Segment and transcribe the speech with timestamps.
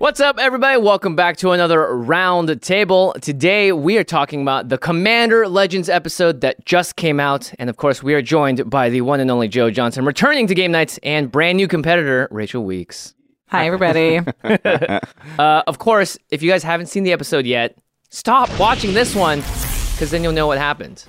[0.00, 0.78] What's up, everybody?
[0.78, 3.14] Welcome back to another round table.
[3.20, 7.52] Today, we are talking about the Commander Legends episode that just came out.
[7.58, 10.54] And of course, we are joined by the one and only Joe Johnson, returning to
[10.54, 13.14] Game Knights, and brand new competitor, Rachel Weeks.
[13.48, 14.20] Hi, everybody.
[15.38, 17.76] Uh, of course, if you guys haven't seen the episode yet,
[18.08, 19.40] stop watching this one
[19.92, 21.04] because then you'll know what happened.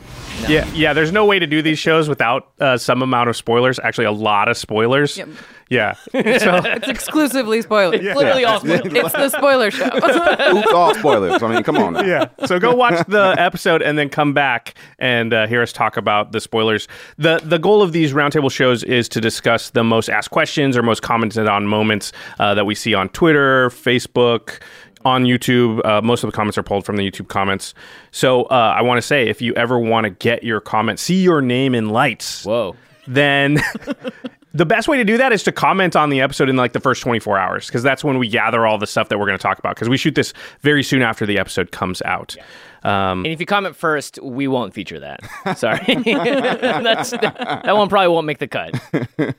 [0.50, 0.92] Yeah, yeah.
[0.92, 3.80] There's no way to do these shows without uh, some amount of spoilers.
[3.80, 5.17] Actually, a lot of spoilers.
[5.17, 5.30] Yep.
[5.72, 5.96] Yeah.
[6.14, 8.02] So it's exclusively spoilers.
[8.02, 8.82] Literally all spoilers.
[8.86, 9.86] It's the spoiler show.
[10.58, 11.42] Oops, all spoilers.
[11.42, 11.94] I mean, come on.
[11.94, 12.04] Now.
[12.04, 12.28] yeah.
[12.46, 16.34] So go watch the episode and then come back and uh, hear us talk about
[16.34, 16.88] the spoilers.
[17.18, 20.84] the The goal of these roundtable shows is to discuss the most asked questions or
[20.84, 24.60] most commented on moments uh, that we see on Twitter, Facebook.
[25.04, 27.74] On YouTube, uh, most of the comments are pulled from the YouTube comments.
[28.12, 31.24] So uh, I want to say, if you ever want to get your comment, see
[31.24, 32.46] your name in lights.
[32.46, 32.76] Whoa.
[33.08, 33.58] then
[34.53, 36.79] the best way to do that is to comment on the episode in like the
[36.79, 39.41] first 24 hours because that's when we gather all the stuff that we're going to
[39.41, 42.35] talk about because we shoot this very soon after the episode comes out
[42.84, 45.19] um, And if you comment first, we won't feature that.
[45.56, 45.78] Sorry.
[46.03, 48.73] That's, that one probably won't make the cut.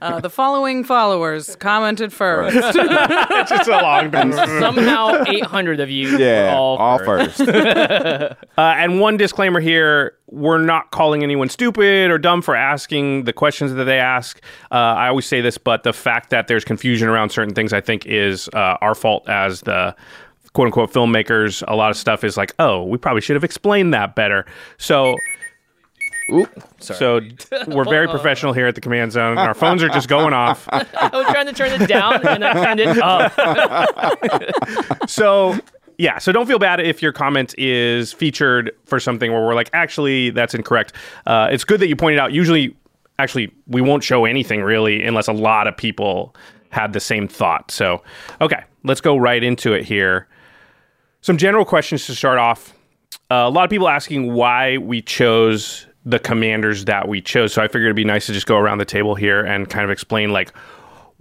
[0.00, 2.54] Uh, the following followers commented first.
[2.56, 4.32] it's just a long time.
[4.32, 7.38] Somehow, 800 of you Yeah, were all, all first.
[7.38, 8.36] first.
[8.56, 13.32] Uh, and one disclaimer here we're not calling anyone stupid or dumb for asking the
[13.32, 14.40] questions that they ask.
[14.70, 17.82] Uh, I always say this, but the fact that there's confusion around certain things, I
[17.82, 19.94] think, is uh, our fault as the
[20.54, 21.62] quote unquote filmmakers.
[21.68, 24.46] A lot of stuff is like, oh, we probably should have explained that better.
[24.78, 25.14] So.
[26.78, 27.20] So
[27.66, 29.36] we're very professional here at the command zone.
[29.38, 30.66] Our phones are just going off.
[30.72, 33.32] I was trying to turn it down and I turned it up.
[35.10, 35.58] so
[36.02, 39.70] yeah so don't feel bad if your comment is featured for something where we're like
[39.72, 40.92] actually that's incorrect.
[41.26, 42.76] Uh, it's good that you pointed out usually
[43.20, 46.34] actually we won't show anything really unless a lot of people
[46.70, 47.70] had the same thought.
[47.70, 48.02] So
[48.40, 50.26] okay let's go right into it here.
[51.20, 52.74] Some general questions to start off.
[53.30, 57.52] Uh, a lot of people asking why we chose the commanders that we chose.
[57.52, 59.84] So i figured it'd be nice to just go around the table here and kind
[59.84, 60.52] of explain like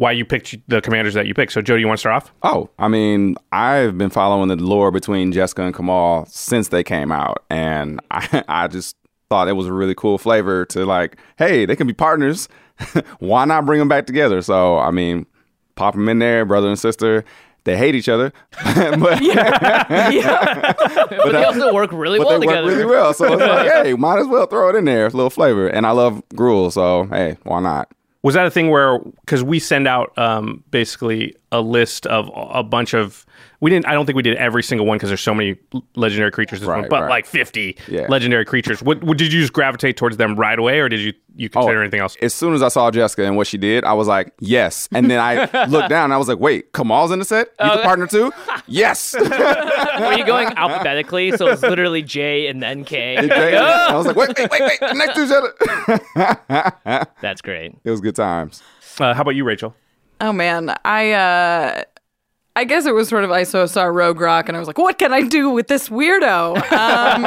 [0.01, 2.15] why you picked the commanders that you picked so joe do you want to start
[2.15, 6.83] off Oh, I mean, I've been following the lore between Jessica and Kamahl since they
[6.83, 8.95] came out, and I, I just
[9.29, 12.49] thought it was a really cool flavor to like, hey, they can be partners.
[13.19, 14.41] Why not bring them back together?
[14.41, 15.25] So, I mean,
[15.75, 17.23] pop them in there, brother and sister.
[17.63, 18.33] They hate each other,
[18.63, 20.09] but, yeah.
[20.09, 20.73] yeah.
[20.73, 22.67] But they also work really but well they work together.
[22.75, 23.13] really well.
[23.13, 25.67] So it's like, hey, might as well throw it in there, a little flavor.
[25.67, 27.91] And I love Gruul, so hey, why not?
[28.23, 32.61] Was that a thing where because we send out um, basically a list of a
[32.63, 33.25] bunch of
[33.61, 35.55] we didn't I don't think we did every single one because there's so many
[35.95, 37.09] legendary creatures this Right, one, but right.
[37.09, 38.05] like 50 Yeah.
[38.09, 38.81] legendary creatures.
[38.83, 41.77] What, what did you just gravitate towards them right away, or did you you consider
[41.79, 42.15] Oh, anything else?
[42.21, 44.87] As soon as I saw Jessica and what she did, I was like, yes.
[44.93, 47.49] And then I looked down and I was like, wait, Kamahl's in the set?
[47.61, 48.31] He's the partner too?
[48.67, 49.13] Yes.
[49.19, 51.31] Were you going alphabetically?
[51.35, 53.17] So it's literally J and then K.
[53.17, 57.11] I was like, wait, wait, wait, wait, next to each other.
[57.21, 57.75] That's great.
[57.83, 58.61] it was good times.
[58.99, 59.75] Uh, how about you, Rachel?
[60.21, 61.83] oh man, I uh
[62.55, 64.97] I guess it was sort of I saw, saw Rograkh and I was like, what
[64.97, 66.57] can I do with this weirdo?
[66.57, 67.25] Um,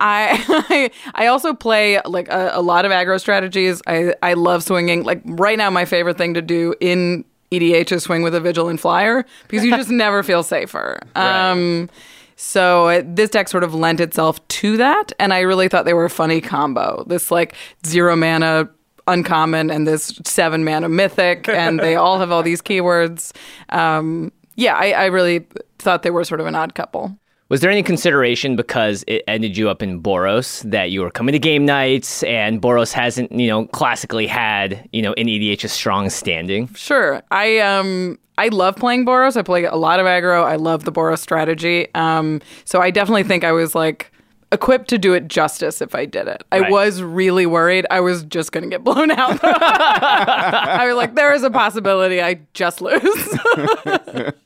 [0.00, 3.80] I, I also play like a, a lot of aggro strategies.
[3.86, 5.04] I I love swinging.
[5.04, 8.80] Like right now, my favorite thing to do in EDH is swing with a vigilant
[8.80, 11.00] flyer because you just never feel safer.
[11.14, 11.88] Um,
[12.36, 15.94] so uh, this deck sort of lent itself to that, and I really thought they
[15.94, 17.04] were a funny combo.
[17.06, 17.54] This like
[17.86, 18.68] zero mana
[19.08, 23.32] uncommon and this seven mana mythic, and they all have all these keywords.
[23.70, 25.46] Um, yeah, I, I really
[25.78, 27.18] thought they were sort of an odd couple.
[27.48, 31.32] Was there any consideration because it ended you up in Boros that you were coming
[31.32, 35.68] to Game Knights and Boros hasn't, you know, classically had, you know, in EDH a
[35.68, 36.68] strong standing?
[36.74, 37.22] Sure.
[37.30, 39.38] I um I love playing Boros.
[39.38, 40.44] I play a lot of aggro.
[40.44, 41.88] I love the Boros strategy.
[41.94, 44.12] Um so I definitely think I was like
[44.50, 46.42] equipped to do it justice if I did it.
[46.50, 46.70] I Right.
[46.72, 49.38] was really worried I was just going to get blown out.
[49.44, 53.02] I was like there is a possibility I just lose.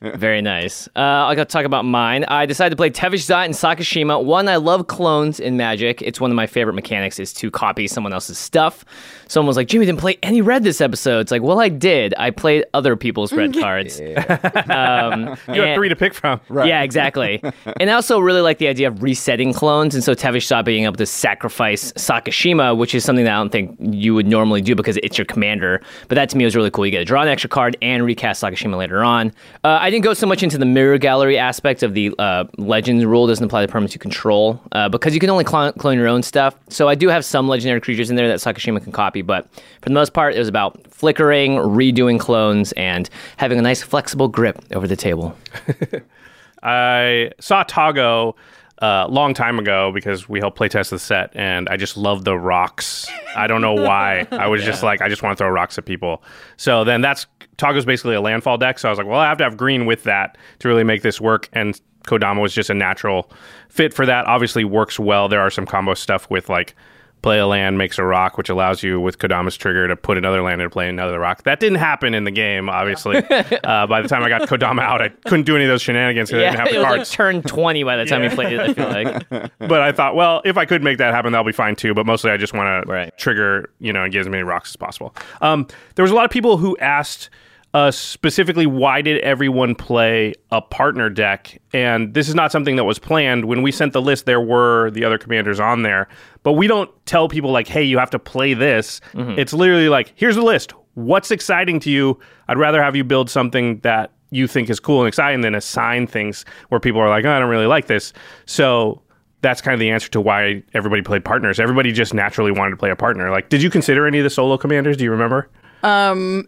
[0.01, 0.87] Very nice.
[0.95, 2.25] Uh, I got to talk about mine.
[2.25, 4.23] I decided to play Tevesh Szat and Sakashima.
[4.23, 6.01] One, I love clones in Magic.
[6.01, 8.83] It's one of my favorite mechanics is to copy someone else's stuff.
[9.27, 11.21] Someone was like, Jimmy didn't play any red this episode.
[11.21, 12.13] It's like, well, I did.
[12.17, 13.99] I played other people's red cards.
[13.99, 16.39] Um, You have three to pick from.
[16.49, 16.67] Right.
[16.67, 17.41] Yeah, exactly.
[17.79, 19.92] and I also really like the idea of resetting clones.
[19.93, 23.51] And so Tevesh Szat being able to sacrifice Sakashima, which is something that I don't
[23.51, 25.81] think you would normally do because it's your commander.
[26.07, 26.85] But that to me was really cool.
[26.85, 29.31] You get to draw an extra card and recast Sakashima later on.
[29.63, 33.05] Uh, I didn't go so much into the mirror gallery aspect of the uh, Legends
[33.05, 33.27] rule.
[33.27, 36.23] Doesn't apply to permanents you control uh, because you can only clone, clone your own
[36.23, 36.55] stuff.
[36.69, 39.21] So I do have some legendary creatures in there that Sakashima can copy.
[39.21, 43.81] But for the most part, it was about flickering, redoing clones, and having a nice
[43.81, 45.35] flexible grip over the table.
[46.63, 48.35] I saw Tago
[48.83, 52.37] a long time ago because we helped playtest the set, and I just love the
[52.37, 53.07] rocks.
[53.35, 54.27] I don't know why.
[54.31, 56.21] I was just like, I just want to throw rocks at people.
[56.57, 57.25] So then that's
[57.55, 58.79] Toggo's basically a landfall deck.
[58.79, 61.01] So I was like, well, I have to have green with that to really make
[61.01, 61.47] this work.
[61.53, 63.31] And Kodama was just a natural
[63.69, 64.25] fit for that.
[64.25, 65.29] Obviously, works well.
[65.29, 66.75] There are some combo stuff with like
[67.23, 70.43] play a land makes a rock, which allows you with Kodama's trigger to put another
[70.43, 71.41] land and play and another rock.
[71.43, 73.17] That didn't happen in the game, obviously.
[73.63, 76.29] uh, by the time I got Kodama out, I couldn't do any of those shenanigans
[76.29, 77.09] because I didn't have it the was like cards.
[77.11, 79.51] turn 20 by the time you played it, I feel like.
[79.57, 81.93] but I thought, well, if I could make that happen, that'll be fine too.
[81.95, 83.05] But mostly, I just want Right.
[83.05, 85.15] to trigger, you know, and get as many rocks as possible.
[85.41, 85.65] Um,
[85.95, 87.29] there was a lot of people who asked
[87.73, 91.59] us specifically, why did everyone play a partner deck?
[91.73, 93.45] And this is not something that was planned.
[93.45, 96.07] When we sent the list, there were the other commanders on there,
[96.43, 99.01] but we don't tell people like, hey, you have to play this.
[99.13, 99.39] Mm-hmm.
[99.39, 100.73] It's literally like, here's the list.
[100.93, 102.19] What's exciting to you?
[102.47, 106.05] I'd rather have you build something that you think is cool and exciting than assign
[106.05, 108.13] things where people are like, oh, I don't really like this.
[108.45, 109.01] So
[109.41, 111.59] that's kind of the answer to why everybody played partners.
[111.59, 113.31] Everybody just naturally wanted to play a partner.
[113.31, 114.95] Like, did you consider any of the solo commanders?
[114.95, 115.49] Do you remember?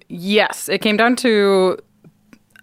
[0.10, 1.78] Yes, it came down to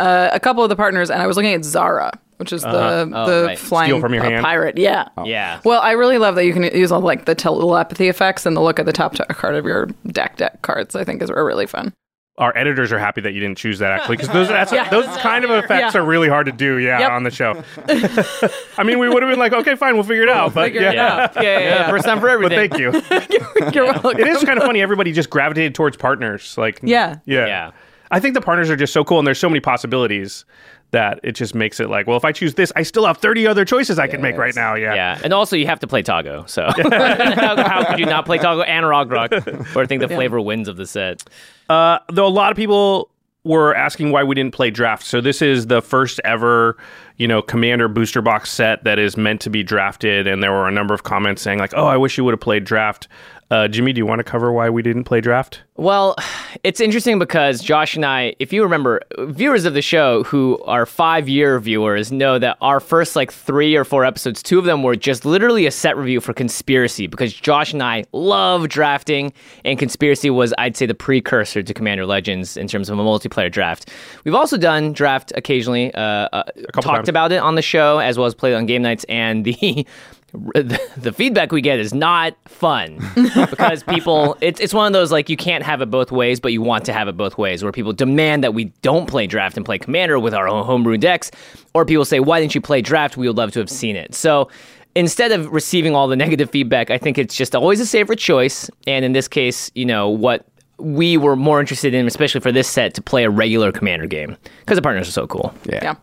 [0.01, 3.11] uh, a couple of the partners, and I was looking at Zara, which is the
[3.15, 3.59] Oh, the right.
[3.59, 4.43] flying Steal from your uh, hand?
[4.45, 4.79] pirate.
[4.79, 5.09] Yeah.
[5.25, 5.61] Yeah.
[5.65, 8.61] Well, I really love that you can use all like the telepathy effects and the
[8.61, 10.97] look at the top t- card of your deck deck cards.
[10.97, 11.93] I think is are really fun.
[12.38, 14.88] Our editors are happy that you didn't choose that actually, because those that's, Yeah.
[14.88, 16.00] those kind of effects Yeah.
[16.00, 16.79] are really hard to do.
[16.79, 17.11] Yeah, Yep.
[17.11, 17.62] on the show.
[18.79, 20.55] I mean, we would have been like, okay, fine, we'll figure it out.
[20.55, 21.34] But Figure yeah, it out.
[21.37, 21.90] Yeah, yeah, yeah.
[21.90, 22.90] First time for but thank you.
[23.75, 24.19] You're welcome.
[24.19, 24.81] it is kind of funny.
[24.81, 26.56] Everybody just gravitated towards partners.
[26.56, 27.17] Like, Yeah.
[27.26, 27.70] yeah, Yeah.
[28.11, 30.44] I think the partners are just so cool, and there's so many possibilities
[30.93, 33.47] that it just makes it like, well, if I choose this, I still have 30
[33.47, 34.75] other choices I can make right now.
[34.75, 34.94] Yeah.
[34.94, 36.49] Yeah, and also you have to play Toggo.
[36.49, 39.77] So how, how could you not play Toggo and Rograkh?
[39.77, 41.25] Or think the flavor wins of the set?
[41.69, 43.09] Uh, though a lot of people
[43.44, 45.05] were asking why we didn't play draft.
[45.05, 46.77] So this is the first ever,
[47.17, 50.69] you know, commander booster box set that is meant to be drafted, and there were
[50.69, 53.09] a number of comments saying like, "Oh, I wish you would have played draft."
[53.53, 55.61] Uh, Jimmy, do you want to cover why we didn't play draft?
[55.77, 56.17] Well,
[56.65, 60.87] it's interesting because Josh and I, if you remember, viewers of the show who are
[60.87, 64.82] five year viewers know that our first like three or four episodes, two of them
[64.82, 69.35] were just literally a set review for Conspiracy because Josh and I love drafting,
[69.67, 73.53] and Conspiracy was, I'd say, the precursor to Commander Legends in terms of a multiplayer
[73.53, 73.91] draft.
[74.25, 76.43] We've also done draft occasionally, uh, uh,
[76.73, 77.09] talked times.
[77.11, 79.87] about it on the show as well as played on Game Knights, and the
[80.55, 82.98] the, the feedback we get is not fun.
[83.53, 86.53] Because people it's it's one of those like you can't have it both ways but
[86.53, 89.56] you want to have it both ways where people demand that we don't play draft
[89.56, 91.31] and play commander with our own homebrew decks
[91.74, 93.17] or people say why didn't you play draft?
[93.17, 94.15] We would love to have seen it.
[94.15, 94.48] So
[94.94, 98.69] instead of receiving all the negative feedback i think it's just always a safer choice
[98.86, 100.46] and in this case you know what
[100.79, 104.36] we were more interested in especially for this set to play a regular commander game
[104.60, 105.55] because the partners are so cool.
[105.65, 105.94] Yeah.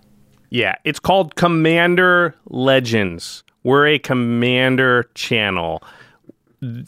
[0.51, 3.43] Yeah, it's called Commander Legends.
[3.63, 5.83] We're a commander channel.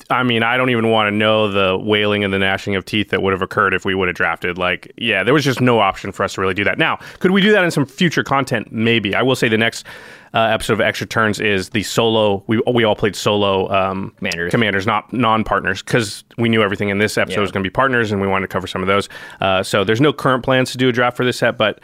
[0.10, 3.10] I mean, I don't even want to know the wailing and the gnashing of teeth
[3.12, 4.58] that would have occurred if we would have drafted.
[4.58, 6.78] Like, yeah, there was just no option for us to really do that.
[6.78, 8.70] Now, could we do that in some future content?
[8.74, 9.16] Maybe.
[9.16, 9.86] I will say the next
[10.34, 12.44] uh, episode of Extra Turns is the solo.
[12.48, 14.52] We we all played solo um, Commanders.
[14.52, 17.42] commanders, not non-partners, because we knew everything in this episode Yeah.
[17.42, 19.08] was going to be partners, and we wanted to cover some of those.
[19.40, 21.80] Uh, so there's no current plans to do a draft for this set, but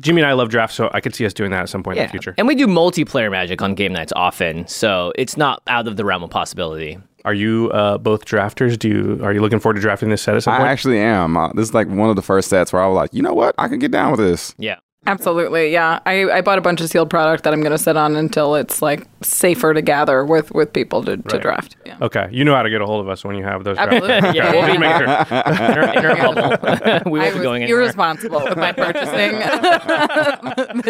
[0.00, 1.98] Jimmy and I love drafts, so I could see us doing that at some point
[1.98, 2.34] in the future.
[2.38, 6.04] And we do multiplayer magic on Game Knights often, so it's not out of the
[6.04, 6.98] realm of possibility.
[7.24, 8.78] Are you uh, both drafters?
[8.78, 10.68] Do you are you looking forward to drafting this set at some I point?
[10.68, 11.36] I actually am.
[11.36, 13.34] Uh, this is like one of the first sets where I was like, you know
[13.34, 13.54] what?
[13.58, 14.54] I can get down with this.
[14.56, 14.76] Yeah.
[15.06, 16.00] Absolutely, yeah.
[16.04, 18.54] I, I bought a bunch of sealed product that I'm going to sit on until
[18.56, 21.76] it's like safer to gather with with people to, to draft.
[21.86, 21.96] Yeah.
[22.02, 23.76] okay, you know how to get a hold of us when you have those.
[23.76, 23.94] drafts.
[23.94, 24.36] Absolutely.
[24.36, 25.06] Yeah, we'll be Just make sure.
[25.06, 27.10] in our, in our bubble.
[27.10, 27.82] we I won't be going anywhere.
[27.82, 29.40] irresponsible with my purchasing.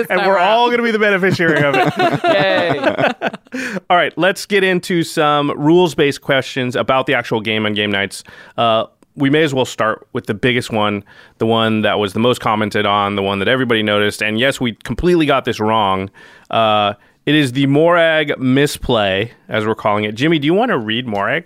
[0.10, 1.94] And we're all going to be the beneficiary of it.
[3.52, 3.78] Yay.
[3.90, 8.24] all right, let's get into some rules-based questions about the actual game on Game Knights.
[8.56, 8.86] Uh,
[9.18, 11.04] we may as well start with the biggest one,
[11.38, 14.22] the one that was the most commented on, the one that everybody noticed.
[14.22, 16.10] And yes, we completely got this wrong.
[16.50, 16.94] Uh,
[17.26, 20.14] it is the Moraug misplay, as we're calling it.
[20.14, 21.44] Jimmy, do you want to read Moraug?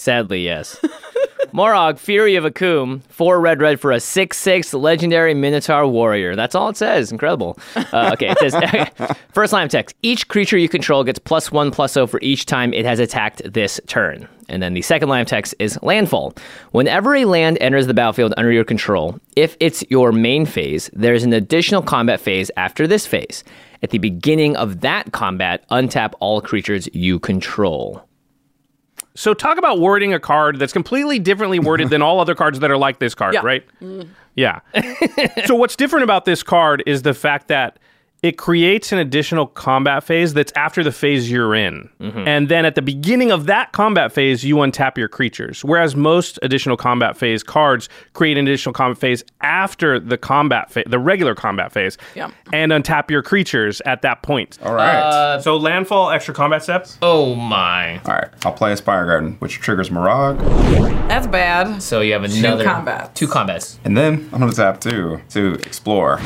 [0.00, 0.80] Sadly, yes.
[1.52, 6.34] Moraug, Fury of Akoum, four red red for a 6 6 legendary Minotaur warrior.
[6.34, 7.12] That's all it says.
[7.12, 7.58] Incredible.
[7.76, 11.70] Uh, okay, it says first line of text each creature you control gets plus one
[11.70, 14.26] plus O for each time it has attacked this turn.
[14.48, 16.34] And then the second line of text is landfall.
[16.70, 21.24] Whenever a land enters the battlefield under your control, if it's your main phase, there's
[21.24, 23.44] an additional combat phase after this phase.
[23.82, 28.02] At the beginning of that combat, untap all creatures you control.
[29.20, 32.70] So talk about wording a card that's completely differently worded than all other cards that
[32.70, 33.42] are like this card, Yeah.
[33.44, 33.66] right?
[33.82, 34.08] Mm-hmm.
[34.34, 34.60] Yeah.
[35.46, 37.78] so what's different about this card is the fact that
[38.22, 41.88] it creates an additional combat phase that's after the phase you're in.
[42.00, 42.28] Mm-hmm.
[42.28, 45.64] And then at the beginning of that combat phase, you untap your creatures.
[45.64, 50.84] Whereas most additional combat phase cards create an additional combat phase after the combat phase,
[50.86, 52.30] the regular combat phase, Yeah.
[52.52, 54.58] and untap your creatures at that point.
[54.62, 54.96] All right.
[55.00, 56.98] Uh, so landfall, extra combat steps.
[57.00, 57.98] Oh my.
[58.04, 58.28] All right.
[58.44, 60.38] I'll play Aspire Garden, which triggers Moraug.
[61.08, 61.82] That's bad.
[61.82, 63.18] So you have another two combats.
[63.18, 63.78] Two combats.
[63.84, 66.20] And then I'm going to tap two to explore.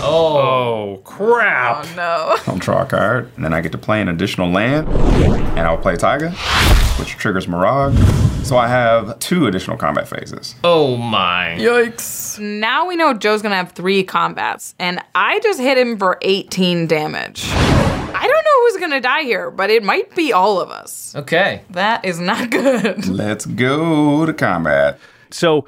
[0.00, 1.27] Oh crap!
[1.30, 2.36] Oh no.
[2.52, 3.30] I'll draw a card.
[3.36, 4.88] And then I get to play an additional land.
[4.88, 6.30] And I'll play Taiga,
[6.98, 7.96] which triggers Moraug.
[8.44, 10.54] So I have two additional combat phases.
[10.64, 11.56] Oh my.
[11.58, 12.38] Yikes.
[12.38, 16.86] Now we know Joe's gonna have three combats, and I just hit him for 18
[16.86, 17.44] damage.
[17.50, 21.14] I don't know who's gonna die here, but it might be all of us.
[21.14, 21.62] Okay.
[21.70, 23.06] That is not good.
[23.06, 24.98] Let's go to combat.
[25.30, 25.66] So,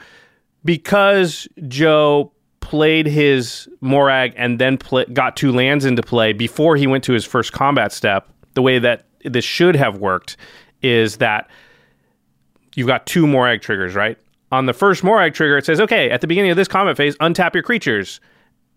[0.65, 4.79] because Joe played his Moraug and then
[5.13, 8.79] got two lands into play before he went to his first combat step, the way
[8.79, 10.37] that this should have worked
[10.83, 11.49] is that
[12.75, 14.19] you've got two Moraug triggers, right?
[14.53, 17.17] On the first Moraug trigger, it says, okay, at the beginning of this combat phase,
[17.19, 18.21] untap your creatures.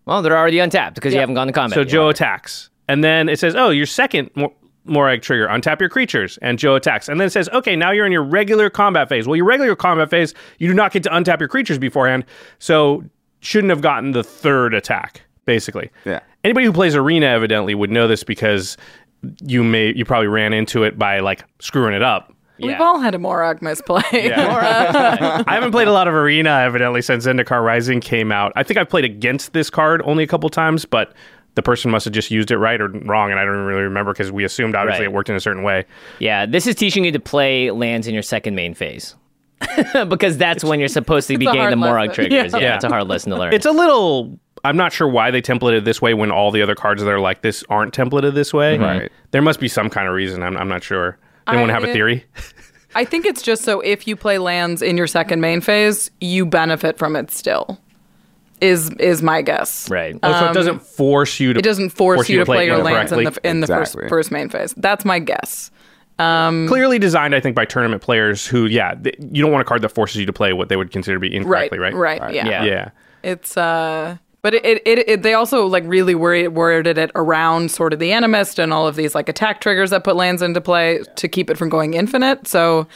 [0.06, 1.74] Well, they're already untapped because you haven't gone to combat.
[1.74, 1.88] So yet.
[1.88, 2.70] Joe attacks.
[2.88, 4.52] And then it says, oh, your second Mor-
[4.86, 6.38] Moraug trigger, untap your creatures.
[6.42, 7.08] And Joe attacks.
[7.08, 9.26] And then it says, okay, now you're in your regular combat phase.
[9.26, 12.26] Well, your regular combat phase, you do not get to untap your creatures beforehand.
[12.58, 13.02] So
[13.44, 15.90] shouldn't have gotten the third attack, basically.
[16.04, 16.20] Yeah.
[16.42, 18.76] Anybody who plays Arena evidently would know this because
[19.42, 22.32] you may you probably ran into it by like screwing it up.
[22.60, 24.02] We've all had a Moraug misplay.
[24.12, 25.42] Yeah.
[25.46, 28.52] I haven't played a lot of Arena evidently since Zendikar Rising came out.
[28.54, 31.14] I think I've played against this card only a couple times, but
[31.56, 34.12] the person must have just used it right or wrong, and I don't really remember
[34.12, 35.10] because we assumed obviously Right.
[35.10, 35.84] it worked in a certain way.
[36.20, 39.16] Yeah, this is teaching you to play lands in your second main phase.
[40.08, 42.14] because that's when you're supposed to be getting the hard Moraug lesson.
[42.28, 42.52] triggers.
[42.52, 42.58] Yeah.
[42.58, 42.74] Yeah.
[42.76, 43.52] it's a hard lesson to learn.
[43.52, 44.38] It's a little.
[44.64, 47.20] I'm not sure why they templated this way when all the other cards that are
[47.20, 48.78] like this aren't templated this way.
[48.78, 49.12] Right.
[49.30, 50.42] There must be some kind of reason.
[50.42, 51.18] I'm, I'm not sure.
[51.46, 52.24] Anyone I- have a theory?
[52.96, 56.46] I think it's just so if you play lands in your second main phase, you
[56.46, 57.80] benefit from it still.
[58.60, 59.90] Is is my guess.
[59.90, 60.16] right.
[60.22, 61.58] Oh, so it um, doesn't force you to.
[61.58, 63.50] It doesn't force, you to play, your lands in the incorrectly?
[63.50, 64.02] in the Exactly.
[64.02, 64.72] first first main phase.
[64.76, 65.72] That's my guess.
[66.18, 69.82] Clearly designed, I think, by tournament players who, yeah, th- you don't want a card
[69.82, 71.94] that forces you to play what they would consider to be incorrectly, right?
[71.94, 72.34] Right.
[72.34, 72.46] Yeah.
[72.46, 72.64] Yeah.
[72.64, 72.90] Yeah.
[73.22, 77.70] It's uh but it, it, it, it they also like really worried worded it around
[77.70, 80.60] sort of the animist and all of these like attack triggers that put lands into
[80.60, 82.46] play to keep it from going infinite.
[82.46, 82.86] So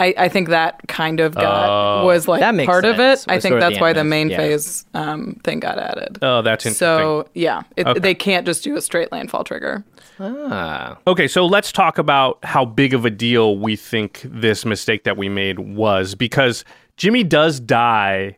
[0.00, 3.24] I, I think that kind of got was like That makes part of it.
[3.28, 4.36] I think that's the why the main yeah.
[4.36, 6.18] phase um, thing got added.
[6.22, 6.86] Oh, that's interesting.
[6.86, 7.98] so yeah, it, Okay.
[8.00, 9.84] they can't just do a straight landfall trigger.
[10.20, 10.98] Ah.
[11.06, 15.16] Okay, so let's talk about how big of a deal we think this mistake that
[15.16, 16.64] we made was because
[16.96, 18.36] Jimmy does die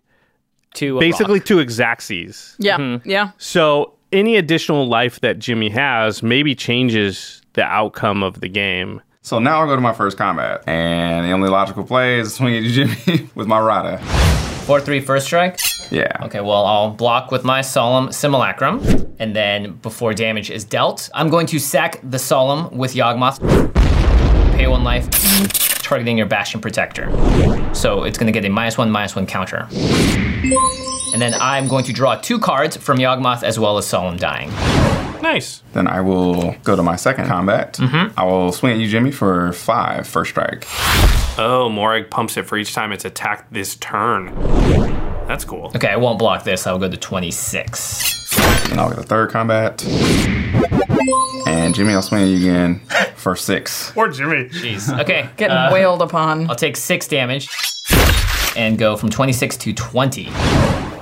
[0.75, 1.47] To a basically rock.
[1.49, 2.55] to Exaxes.
[2.59, 3.09] Yeah, Mm-hmm.
[3.09, 3.31] yeah.
[3.39, 9.01] So any additional life that Jimmy has maybe changes the outcome of the game.
[9.31, 10.65] So now I'll go to my first combat.
[10.67, 13.99] And the only logical play is swing at you, Jimmy, with my Radha.
[14.67, 15.57] 4 3 first strike.
[15.93, 16.11] Yeah.
[16.23, 18.81] Okay, well, I'll block with my Solemn Simulacrum.
[19.21, 23.39] And then before damage is dealt, I'm going to sack the Solemn with Yawgmoth.
[24.57, 25.09] Pay one life,
[25.81, 27.09] targeting your Bastion Protector.
[27.73, 29.69] So it's going to get a minus one, minus one counter.
[31.13, 34.51] And then I'm going to draw two cards from Yawgmoth as well as Solemn Dying.
[35.23, 35.63] Nice.
[35.73, 37.79] Then I will go to my second combat.
[38.17, 40.65] I will swing at you, Jimmy, for five first strike.
[41.39, 44.35] Oh, Moraug pumps it for each time it's attacked this turn.
[45.27, 45.71] That's cool.
[45.77, 46.67] Okay, I won't block this.
[46.67, 48.39] I'll go to 26.
[48.71, 49.85] And I'll get a third combat.
[51.47, 52.81] And Jimmy, I'll swing at you again
[53.15, 53.91] for six.
[53.93, 54.49] Poor Jimmy.
[54.49, 54.97] Jeez.
[55.01, 55.29] Okay.
[55.37, 56.49] Getting uh, wailed upon.
[56.49, 57.49] I'll take six damage
[58.57, 60.27] and go from 26 to 20.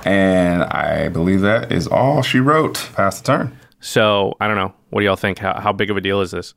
[0.05, 3.57] And I believe that is all she wrote past the turn.
[3.79, 4.73] So I don't know.
[4.89, 5.39] What do y'all think?
[5.39, 6.53] How, how big of a deal is this?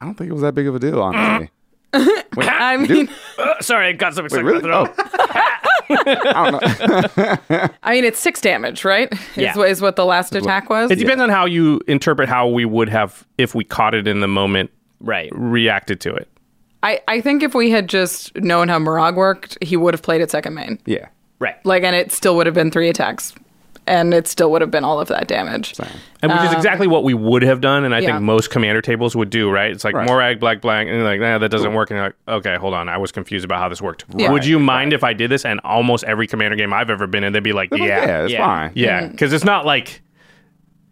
[0.00, 1.50] I don't think it was that big of a deal, honestly.
[2.38, 4.44] I mean, Uh, sorry, I got so excited.
[4.44, 4.68] really?
[4.70, 4.92] Oh.
[5.88, 7.18] I don't
[7.50, 7.68] know.
[7.82, 9.10] I mean, it's six damage, right?
[9.12, 9.58] Is, Yeah.
[9.62, 10.90] is what the last attack was.
[10.90, 14.20] It depends on how you interpret how we would have if we caught it in
[14.20, 15.30] the moment, Right.
[15.32, 16.28] reacted to it.
[16.82, 20.20] I, I think if we had just known how Moraug worked, he would have played
[20.20, 20.78] at second main.
[20.86, 21.06] yeah.
[21.38, 21.54] Right.
[21.66, 23.34] Like, and it still would have been three attacks,
[23.86, 25.78] and it still would have been all of that damage.
[26.22, 28.12] And which is um, exactly what we would have done, and I yeah.
[28.12, 29.70] think most commander tables would do, right?
[29.70, 30.08] It's like Right.
[30.08, 31.90] Moraug, black, black, and you're like, nah, that doesn't work.
[31.90, 34.04] And you're like, okay, hold on, I was confused about how this worked.
[34.16, 34.30] Yeah.
[34.30, 35.44] Would you mind if I did this?
[35.44, 38.32] And almost every commander game I've ever been in, they'd be like, Yeah, yeah, it's
[38.32, 38.44] Yeah.
[38.46, 38.72] fine.
[38.74, 39.12] yeah, mm-hmm.
[39.12, 40.02] because it's not like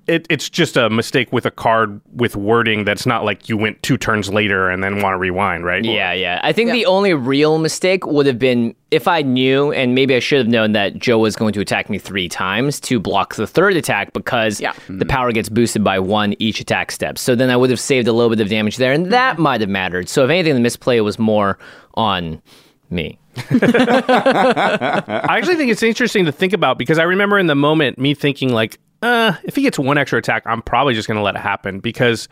[0.06, 3.82] it, it's just a mistake with a card with wording that's not like you went
[3.82, 5.84] two turns later and then want to rewind, right?
[5.84, 6.40] Yeah, yeah.
[6.42, 6.74] I think Yeah.
[6.74, 10.48] the only real mistake would have been if I knew, and maybe I should have
[10.48, 14.12] known that Joe was going to attack me three times to block the third attack
[14.12, 14.72] because Yeah.
[14.88, 15.08] the hmm.
[15.08, 17.18] power gets boosted by one each attack step.
[17.18, 19.42] So then I would have saved a little bit of damage there, and that hmm.
[19.42, 20.08] might have mattered.
[20.08, 21.58] So if anything, the misplay was more
[21.94, 22.42] on
[22.90, 23.18] me.
[23.50, 28.14] I actually think it's interesting to think about because I remember in the moment me
[28.14, 31.34] thinking like, uh, if he gets one extra attack, I'm probably just going to let
[31.36, 32.28] it happen because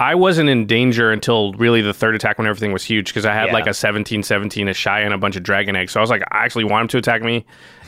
[0.00, 3.34] I wasn't in danger until really the third attack when everything was huge because I
[3.34, 3.52] had Yeah.
[3.54, 5.90] like a 17 17, Ishai, and a bunch of dragon eggs.
[5.92, 7.44] So I was like, I actually want him to attack me.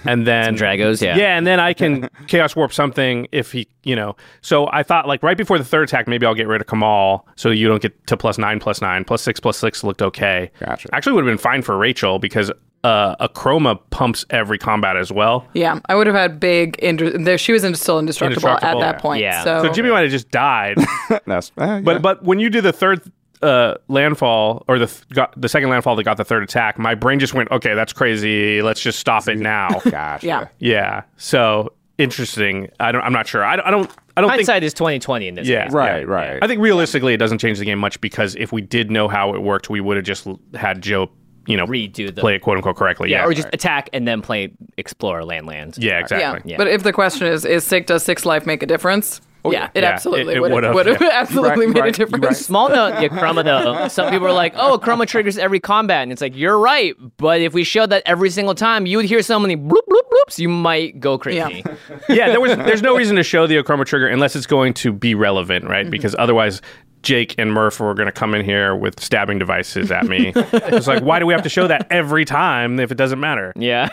[0.06, 1.14] And then Dragos, yeah.
[1.16, 4.16] Yeah, and then I can chaos warp something if he, you know.
[4.40, 7.22] So I thought like right before the third attack, maybe I'll get rid of Kamahl
[7.36, 10.50] so you don't get to plus nine, plus nine, plus six, plus six looked okay.
[10.58, 10.88] Gotcha.
[10.92, 12.50] Actually, would have been fine for Rachel because
[12.84, 15.46] uh, Akroma pumps every combat as well.
[15.54, 16.76] Yeah, I would have had big.
[16.78, 18.82] Indr- there, she was in- still indestructible, Indestructible.
[18.82, 19.20] at that point.
[19.22, 19.44] Yeah.
[19.44, 20.78] So, So Jimmy might have just died.
[21.26, 21.80] That's, uh, yeah.
[21.80, 23.02] But but when you do the third
[23.42, 26.94] uh, landfall or the th- got the second landfall that got the third attack, my
[26.94, 28.60] brain just went, okay, that's crazy.
[28.62, 29.68] Let's just stop it now.
[29.90, 30.26] Gotcha.
[30.26, 30.48] Yeah.
[30.58, 31.02] yeah.
[31.16, 32.68] So interesting.
[32.80, 33.02] I don't.
[33.02, 33.44] I'm not sure.
[33.44, 33.66] I don't.
[33.66, 33.90] I don't.
[34.16, 34.38] I don't think.
[34.40, 35.64] Hindsight is 2020 in this Yeah.
[35.64, 35.72] case.
[35.72, 36.12] Right, Yeah.
[36.12, 36.38] right.
[36.42, 39.34] I think realistically, it doesn't change the game much because if we did know how
[39.34, 41.10] it worked, we would have just had Joe,
[41.50, 43.10] you know, Redo the play it quote unquote correctly.
[43.10, 43.26] Yeah, Yeah.
[43.26, 45.78] or just attack and then play explore land lands.
[45.78, 45.90] yeah.
[45.92, 45.98] yeah.
[46.00, 46.56] Exactly.
[46.56, 49.20] But if the question is, is six does six life make a difference?
[49.44, 51.08] Yeah, it Yeah, absolutely it- it would would've, have would have yeah.
[51.12, 52.24] absolutely Right, made a difference.
[52.24, 52.36] right.
[52.36, 53.88] Small note, yeah, Akroma though.
[53.88, 56.94] Some people are like, "Oh, Akroma triggers every combat," and it's like you're right.
[57.16, 60.08] But if we showed that every single time, you would hear so many bloop bloop
[60.10, 61.64] bloops, you might go crazy.
[62.08, 64.92] yeah, there was there's no reason to show the Akroma trigger unless it's going to
[64.92, 65.84] be relevant, right?
[65.84, 65.90] Mm-hmm.
[65.90, 66.60] Because otherwise
[67.02, 70.32] Jake and Murph were going to come in here with stabbing devices at me.
[70.36, 73.54] it's like, why do we have to show that every time if it doesn't matter?
[73.56, 73.88] Yeah.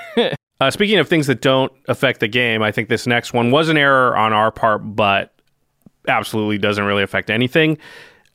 [0.59, 3.69] Uh, speaking of things that don't affect the game, I think this next one was
[3.69, 5.33] an error on our part, but
[6.07, 7.77] absolutely doesn't really affect anything.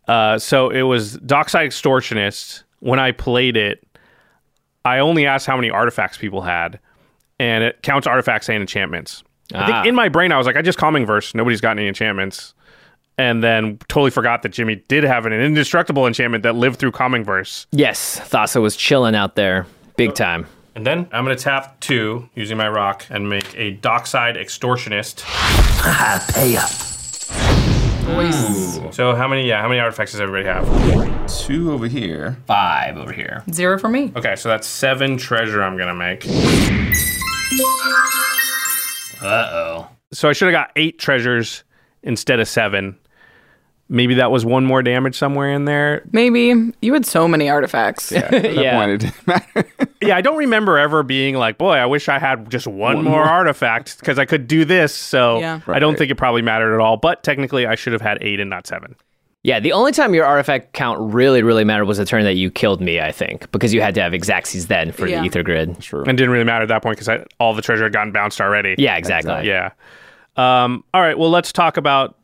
[0.08, 2.64] Uh, so it was Dockside Extortionist.
[2.80, 3.86] When I played it,
[4.84, 6.80] I only asked how many artifacts people had,
[7.38, 9.22] and it counts artifacts and enchantments.
[9.54, 9.66] I Ah.
[9.66, 11.34] think in my brain I was like, I just calming verse.
[11.34, 12.54] Nobody's got any enchantments,
[13.18, 17.22] and then totally forgot that Jimmy did have an indestructible enchantment that lived through calming
[17.22, 17.66] verse.
[17.70, 20.46] yes, Thassa was chilling out there, big time.
[20.74, 25.22] And then I'm going to tap two using my rock and make a Dockside Extortionist.
[26.34, 26.70] Pay up.
[28.92, 29.48] So how many?
[29.48, 31.30] Yeah, how many artifacts does everybody have?
[31.40, 32.36] Two over here.
[32.46, 33.42] Five over here.
[33.50, 34.12] Zero for me.
[34.14, 35.62] Okay, so that's seven treasure.
[35.62, 36.26] I'm gonna make.
[39.22, 39.88] Uh oh.
[40.12, 41.64] So I should have got eight treasures
[42.02, 42.98] instead of seven.
[43.92, 46.02] Maybe that was one more damage somewhere in there.
[46.12, 48.10] Maybe you had so many artifacts.
[48.10, 48.78] At that Yeah.
[48.78, 49.64] point, it didn't matter.
[50.02, 53.22] Yeah, I don't remember ever being like, "Boy, I wish I had just one, more,
[53.22, 55.60] artifact because I could do this." So Yeah.
[55.68, 56.96] I don't think it probably mattered at all.
[56.96, 58.96] But technically, I should have had eight and not seven.
[59.44, 62.50] Yeah, the only time your artifact count really, really mattered was the turn that you
[62.50, 65.20] killed me, I think, because you had to have Exaxes then for Yeah.
[65.20, 65.78] the Ether Grid.
[65.80, 66.02] True.
[66.04, 68.74] And didn't really matter at that point because all the treasure had gotten bounced already.
[68.78, 69.46] Yeah, exactly.
[69.46, 69.70] Yeah.
[70.36, 71.16] Um, all right.
[71.18, 72.16] Well, let's talk about.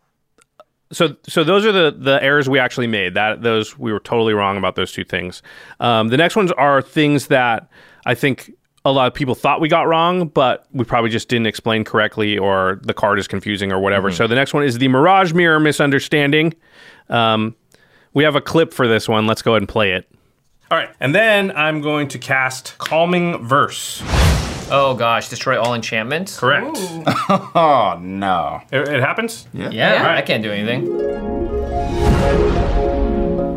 [0.91, 3.15] So, so those are the the errors we actually made.
[3.15, 5.43] That those we were totally wrong about those two things.
[5.81, 7.69] Um, the next ones are things that
[8.07, 8.53] I think
[8.85, 12.39] a lot of people thought we got wrong, but we probably just didn't explain correctly,
[12.39, 14.11] or the card is confusing, or whatever.
[14.11, 16.55] So the next one is the Mirage Mirror misunderstanding.
[17.11, 17.55] Um,
[18.15, 19.27] we have a clip for this one.
[19.27, 20.09] Let's go ahead and play it.
[20.71, 24.03] All right, and then I'm going to cast Calming Verse.
[24.71, 26.39] Oh gosh, destroy all enchantments.
[26.39, 26.77] Correct.
[27.55, 28.61] Oh no.
[28.73, 29.47] It, it happens.
[29.53, 30.15] Yeah, Yeah.
[30.17, 30.87] I can't do anything.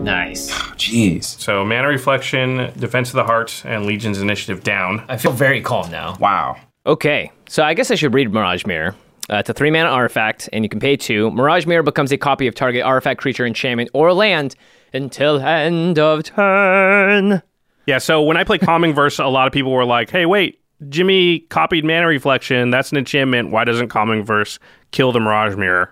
[0.03, 0.51] Nice.
[0.81, 1.23] Jeez.
[1.25, 5.03] So mana reflection, defense of the heart, and legion's initiative down.
[5.07, 6.17] I feel very calm now.
[6.19, 6.57] Wow.
[6.85, 8.95] Okay, so I guess I should read Mirage Mirror.
[9.31, 11.29] Uh, it's a three mana artifact, and you can pay two.
[11.31, 14.55] Mirage Mirror becomes a copy of target artifact, creature, enchantment, or land
[14.93, 17.41] until end of turn.
[17.85, 17.99] Yeah.
[17.99, 21.39] So when I play Calming Verse, a lot of people were like, "Hey, wait, Jimmy
[21.49, 22.69] copied mana reflection.
[22.71, 23.49] That's an enchantment.
[23.51, 24.59] Why doesn't Calming Verse
[24.91, 25.91] kill the Mirage Mirror?"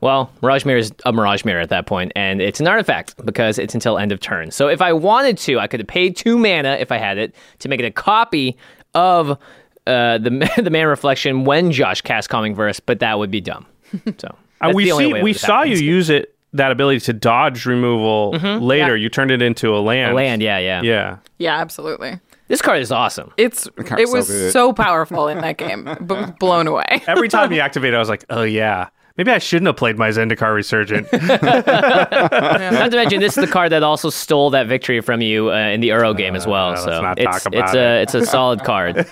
[0.00, 3.56] Well, Mirage Mirror is a Mirage Mirror at that point, and it's an artifact because
[3.58, 4.50] it's until end of turn.
[4.50, 7.34] So if I wanted to, I could have paid two mana if I had it
[7.60, 8.56] to make it a copy
[8.94, 9.30] of
[9.86, 10.30] uh, the
[10.62, 13.64] the mana reflection when Josh cast Calming Verse, but that would be dumb.
[14.18, 15.80] So Uh, we the only see way we saw happens.
[15.80, 18.96] you use it that ability to dodge removal later.
[18.96, 20.14] You turned it into a land.
[20.16, 20.42] land.
[20.42, 21.16] Yeah, yeah, Yeah.
[21.38, 22.18] Yeah, absolutely.
[22.52, 23.32] This card is awesome.
[23.38, 24.52] It's it was good.
[24.52, 25.84] so powerful in that game.
[26.06, 27.02] B- blown away.
[27.06, 29.96] Every time you activate, it, I was like, "Oh yeah, maybe I shouldn't have played
[29.96, 35.00] my Zendikar Resurgent." Not to mention, this is the card that also stole that victory
[35.00, 36.72] from you uh, in the Euro game as well.
[36.72, 38.02] let's so not it's about it's a it.
[38.02, 39.08] it's a solid card.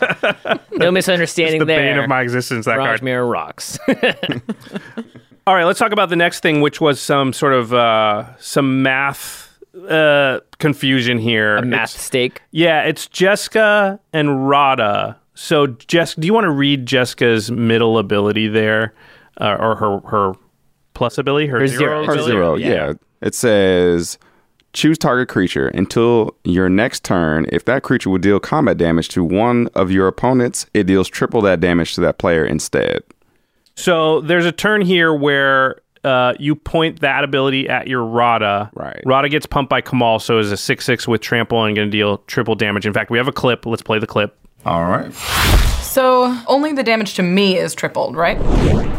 [0.72, 1.94] No misunderstanding the there.
[1.94, 2.66] bane of my existence.
[2.66, 3.03] That Mirage card.
[3.05, 3.79] Mirror rocks.
[5.46, 8.83] All right, let's talk about the next thing, which was some sort of uh, some
[8.83, 9.49] math
[9.88, 11.56] uh, confusion here.
[11.56, 12.42] a math It's- stake.
[12.50, 15.16] yeah, it's Jessica and Radha.
[15.35, 18.92] So, Jess, do you want to read Jessica's middle ability there,
[19.40, 20.33] uh, or her her
[20.94, 22.04] plus ability, her, Her zero.
[22.04, 22.68] Her zero, Yeah.
[22.68, 22.92] yeah.
[23.22, 24.18] It says
[24.72, 27.44] choose target creature until your next turn.
[27.50, 31.40] If that creature would deal combat damage to one of your opponents, it deals triple
[31.42, 33.00] that damage to that player instead.
[33.74, 38.70] So there's a turn here where uh, you point that ability at your Radha.
[38.74, 39.02] Right.
[39.04, 41.96] Radha gets pumped by Kamahl, so is a six six with trample and going to
[41.96, 42.86] deal triple damage.
[42.86, 43.66] In fact, we have a clip.
[43.66, 44.36] Let's play the clip.
[44.64, 45.12] All right.
[45.82, 48.38] So only the damage to me is tripled, right?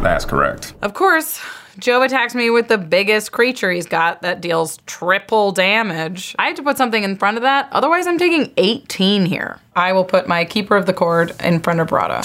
[0.01, 0.73] That's correct.
[0.81, 1.39] Of course.
[1.79, 6.35] Joe attacks me with the biggest creature he's got that deals triple damage.
[6.37, 9.57] I have to put something in front of that, otherwise, I'm taking 18 here.
[9.75, 12.23] I will put my Keeper of the Accord in front of Radha.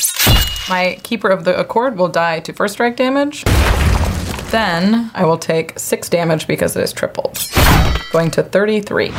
[0.69, 3.45] My Keeper of the Accord will die to first strike damage.
[4.51, 7.39] Then I will take 6 damage because it is tripled.
[8.13, 9.11] Going to 33.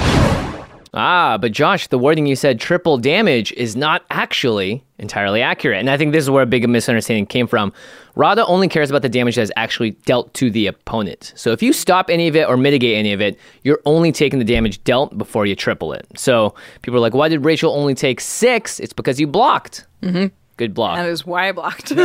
[0.94, 5.80] Ah, but Josh, the wording you said triple damage is not actually entirely accurate.
[5.80, 7.72] And I think this is where a big misunderstanding came from.
[8.16, 11.34] Radha only cares about the damage that is actually dealt to the opponent.
[11.36, 14.40] So if you stop any of it or mitigate any of it, you're only taking
[14.40, 16.08] the damage dealt before you triple it.
[16.16, 18.80] So people are like, why did Rachel only take six?
[18.80, 19.86] It's because you blocked.
[20.02, 20.28] Mm-hmm.
[20.58, 20.98] Good block.
[20.98, 21.92] That is why I blocked.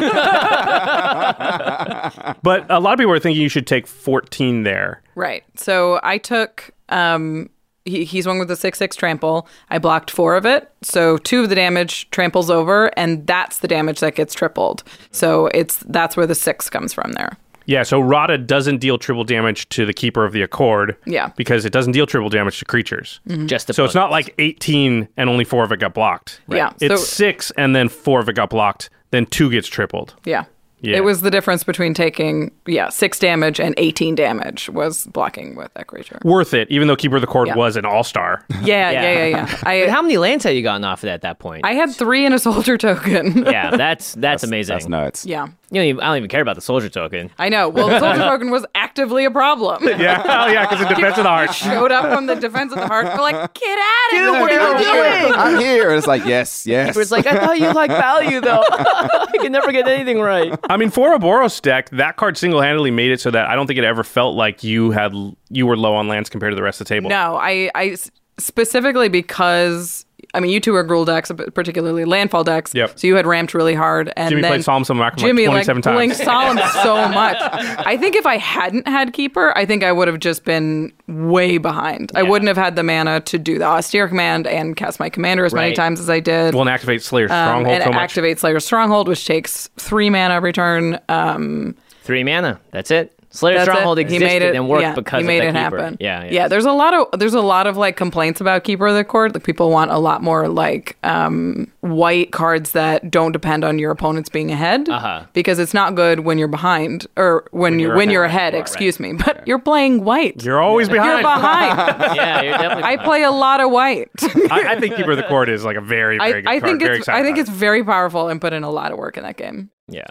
[2.42, 5.02] But a lot of people are thinking you should take 14 there.
[5.14, 5.44] Right.
[5.56, 7.48] So I took um
[7.84, 9.48] he, he's one with the 6-6 trample.
[9.68, 10.70] I blocked 4 of it.
[10.82, 14.84] So 2 of the damage tramples over and that's the damage that gets tripled.
[15.10, 17.36] So it's that's where the 6 comes from there.
[17.72, 20.96] Yeah, so Radha doesn't deal triple damage to the Keeper of the Accord.
[21.06, 21.28] Yeah.
[21.37, 23.20] Because it doesn't deal triple damage to creatures.
[23.28, 23.46] Mm-hmm.
[23.46, 26.40] Just the So it's not like 18 and only four of it got blocked.
[26.48, 30.14] Yeah, It's so- six and then four of it got blocked, then two gets tripled.
[30.24, 30.44] Yeah.
[30.85, 30.96] Yeah.
[30.96, 35.72] It was the difference between taking yeah, 6 damage and 18 damage was blocking with
[35.74, 36.18] that creature.
[36.24, 37.54] Worth it, even though Keeper of the Accord Yeah.
[37.54, 38.44] was an all star.
[38.64, 39.46] Yeah, yeah, yeah, yeah.
[39.62, 41.64] But I how many lands had you gotten off of that at that point?
[41.64, 43.44] I had 3 in a soldier token.
[43.46, 44.74] yeah, that's that's, amazing.
[44.74, 45.24] That's nuts.
[45.24, 45.46] yeah.
[45.72, 47.30] You don't even, I don't even care about the soldier token.
[47.38, 47.70] I know.
[47.70, 49.82] Well, the soldier token was actively a problem.
[49.87, 51.54] yeah, oh yeah, because in defense of the heart.
[51.54, 53.06] Showed up from the defense of the heart.
[53.06, 54.32] We're like, get out of here.
[54.32, 55.35] what are you doing?
[55.35, 55.88] I'm here.
[55.88, 56.94] And it's like, yes, yes.
[56.94, 58.62] It's like I thought you liked value though.
[58.70, 60.54] I can never get anything right.
[60.68, 63.66] I mean, for a Boros deck, that card single-handedly made it so that I don't
[63.66, 65.14] think it ever felt like you had
[65.48, 67.08] you were low on lands compared to the rest of the table.
[67.08, 67.96] No, I
[68.38, 72.74] specifically because I mean, you two are Gruul decks, particularly landfall decks.
[72.74, 72.98] Yep.
[72.98, 75.82] So you had ramped really hard, and Jimmy then played Solemn Simulacrum like Jimmy 27
[75.82, 76.16] times.
[76.22, 77.36] Solemn so much.
[77.40, 81.58] I think if I hadn't had Keeper, I think I would have just been way
[81.58, 82.12] behind.
[82.14, 85.44] I wouldn't have had the mana to do the austere command and cast my commander
[85.44, 86.54] as many times as I did.
[86.54, 88.00] Well, and activate Slayer's Um, Stronghold and so much.
[88.02, 90.98] activate Slayer's Stronghold, which takes three mana every turn.
[91.08, 92.58] Um, Three mana.
[92.72, 93.16] That's it.
[93.32, 94.02] Slayer That's Stronghold it.
[94.02, 95.78] existed he made it, and worked yeah, because he made of it Keeper.
[95.78, 95.96] happen.
[96.00, 96.30] Yeah, yeah.
[96.32, 96.48] yeah.
[96.48, 99.34] There's a lot of there's a lot of like complaints about Keeper of the Accord.
[99.34, 103.90] Like people want a lot more like um, white cards that don't depend on your
[103.90, 105.24] opponents being ahead, Uh-huh.
[105.32, 108.52] because it's not good when you're behind or when, you're you're when you're ahead.
[108.52, 108.60] ahead.
[108.60, 110.44] excuse me, but you're playing white.
[110.44, 111.22] You're always behind.
[111.22, 111.76] You're behind.
[111.98, 112.16] behind.
[112.16, 112.84] yeah, you're definitely.
[112.84, 114.10] I play a lot of white.
[114.50, 116.62] I, I think Keeper of the Accord is like a very, very good I card.
[116.70, 119.16] think very it's I think it's very powerful and put in a lot of work
[119.16, 119.70] in that game.
[119.88, 120.04] yeah.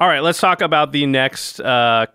[0.00, 2.06] All right, let's talk about the next uh,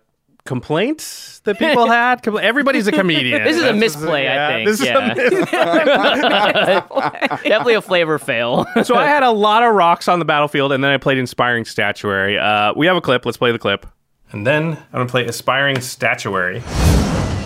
[0.48, 2.22] complaints that people had.
[2.22, 3.44] Compl- Everybody's a comedian.
[3.44, 4.68] This is a misplay, I yeah, think.
[4.68, 5.50] This is a mis-
[7.42, 8.66] Definitely a flavor fail.
[8.82, 11.66] so I had a lot of rocks on the battlefield, and then I played inspiring
[11.66, 12.38] statuary.
[12.38, 13.26] Uh, we have a clip.
[13.26, 13.86] Let's play the clip.
[14.32, 16.62] And then I'm gonna play inspiring statuary.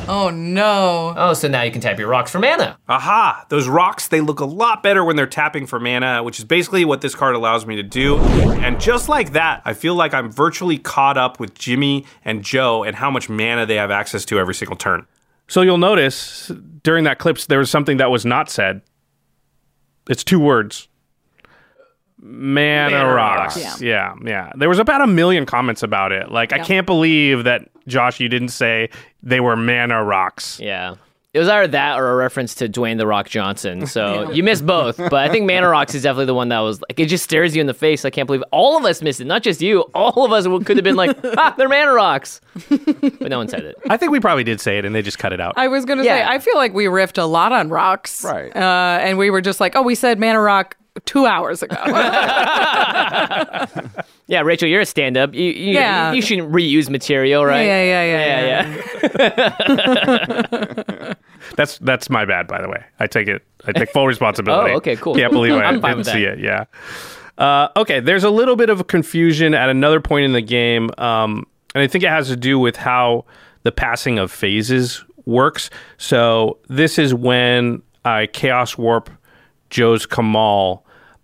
[0.09, 1.15] Oh no.
[1.17, 2.77] oh, so now you can tap your rocks for mana.
[2.89, 3.47] Aha!
[3.49, 6.85] Those rocks, they look a lot better when they're tapping for mana, which is basically
[6.85, 8.19] what this card allows me to do.
[8.19, 12.83] And just like that, I feel like I'm virtually caught up with Jimmy and Joe
[12.83, 15.07] and how much mana they have access to every single turn.
[15.49, 16.51] So you'll notice
[16.83, 18.83] during that clip, there was something that was not said.
[20.09, 20.89] It's two words.
[22.25, 23.63] Mana, Mana rocks.
[23.63, 23.83] rocks.
[23.83, 24.15] Yeah.
[24.25, 26.31] yeah, There was about a million comments about it.
[26.31, 28.91] Like, I can't believe that, Josh, you didn't say
[29.25, 30.61] they were mana rocks.
[30.61, 30.95] Yeah.
[31.35, 33.87] It was either that or a reference to Dwayne the Rock Johnson.
[33.87, 34.99] So you missed both.
[34.99, 37.57] But I think Mana Rocks is definitely the one that was like, it just stares
[37.57, 38.05] you in the face.
[38.05, 39.25] I can't believe all of us missed it.
[39.25, 39.81] Not just you.
[39.95, 42.43] All of us could have been like, ah, they're Mana Rocks.
[42.69, 43.77] But no one said it.
[43.89, 45.55] I think we probably did say it and they just cut it out.
[45.57, 46.19] I was gonna Yeah.
[46.29, 48.55] say I feel like we riffed a lot on rocks, Right.
[48.55, 51.77] Uh, and we were just like, oh, we said mana rock two hours ago.
[54.29, 55.35] Yeah, Rachel, you're a stand up.
[55.35, 56.13] You, you, Yeah.
[56.13, 57.67] you shouldn't reuse material, right?
[57.67, 61.15] yeah, yeah, yeah, yeah, yeah.
[61.57, 62.83] That's that's my bad, by the way.
[62.99, 63.43] I take it.
[63.67, 64.73] I take full responsibility.
[64.73, 65.15] Oh, okay, cool.
[65.15, 66.39] Can't believe I I'm didn't see it.
[66.39, 66.65] Yeah.
[67.37, 68.01] Uh, okay.
[68.01, 71.89] There's a little bit of confusion at another point in the game, um, and I
[71.89, 73.27] think it has to do with how
[73.65, 75.69] the passing of phases works.
[75.99, 79.11] So this is when I chaos warp
[79.69, 80.82] Joe's Kamahl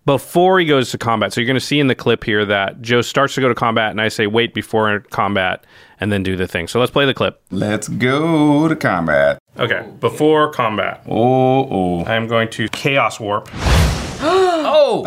[0.09, 1.31] before he goes to combat.
[1.31, 3.53] So you're going to see in the clip here that Joe starts to go to
[3.53, 5.63] combat, and I say wait before combat,
[5.99, 6.67] and then do the thing.
[6.67, 7.39] So let's play the clip.
[7.51, 9.37] Let's go to combat.
[9.59, 11.03] Okay, before combat.
[11.07, 12.05] Oh, oh.
[12.05, 15.03] I'm going to Chaos Warp, Oh,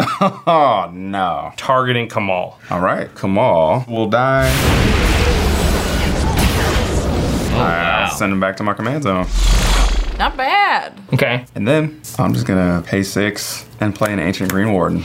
[0.46, 1.50] Oh, no.
[1.56, 2.54] targeting Kamahl.
[2.70, 3.12] All right.
[3.16, 4.48] Kamahl will die.
[7.54, 9.26] All right, I'll send him back to my command zone.
[10.18, 10.92] Not bad.
[11.12, 11.44] okay.
[11.54, 15.00] And then I'm just going to pay six and play an Ancient Green Warden.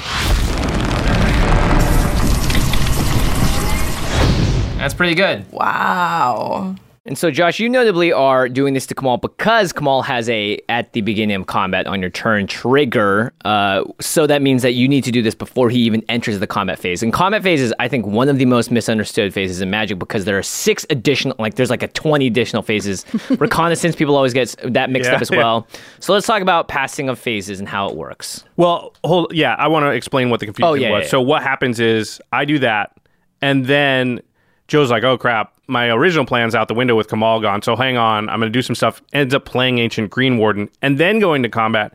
[4.77, 5.51] That's pretty good.
[5.51, 6.75] Wow.
[7.07, 10.91] And so, Josh, you notably are doing this to Kamahl because Kamahl has a at
[10.91, 13.31] the beginning of combat on your turn trigger.
[13.45, 16.47] Uh, so that means that you need to do this before he even enters the
[16.47, 17.01] combat phase.
[17.01, 20.25] And combat phase is, I think, one of the most misunderstood phases in Magic because
[20.25, 23.05] there are six additional, like there's like a twenty additional phases.
[23.39, 25.37] Reconnaissance, people always get that mixed Yeah, up as yeah.
[25.37, 25.67] well.
[26.01, 28.43] So let's talk about passing of phases and how it works.
[28.57, 30.99] Well, hold yeah, I want to explain what the confusion Oh, yeah, was.
[31.01, 31.09] yeah, yeah.
[31.11, 32.97] So what happens is I do that,
[33.41, 34.19] and then
[34.67, 37.61] Joe's like, "Oh crap, my original plan's out the window with Kamahl gone.
[37.61, 40.69] So hang on, I'm going to do some stuff." Ends up playing Ancient Green Warden,
[40.81, 41.93] and then going to combat.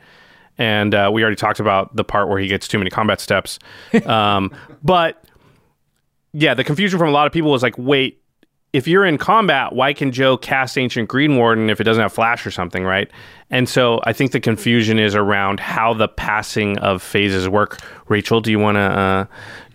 [0.58, 3.58] And uh, we already talked about the part where he gets too many combat steps.
[4.06, 5.24] Um, but
[6.32, 8.18] yeah, the confusion from a lot of people was like, "Wait."
[8.72, 12.10] If you're in combat, why can Joe cast Ancient Green Warden if it doesn't have
[12.10, 13.10] flash or something, right?
[13.50, 17.80] And so I think the confusion is around how the passing of phases work.
[18.08, 19.26] Rachel, do you want to uh,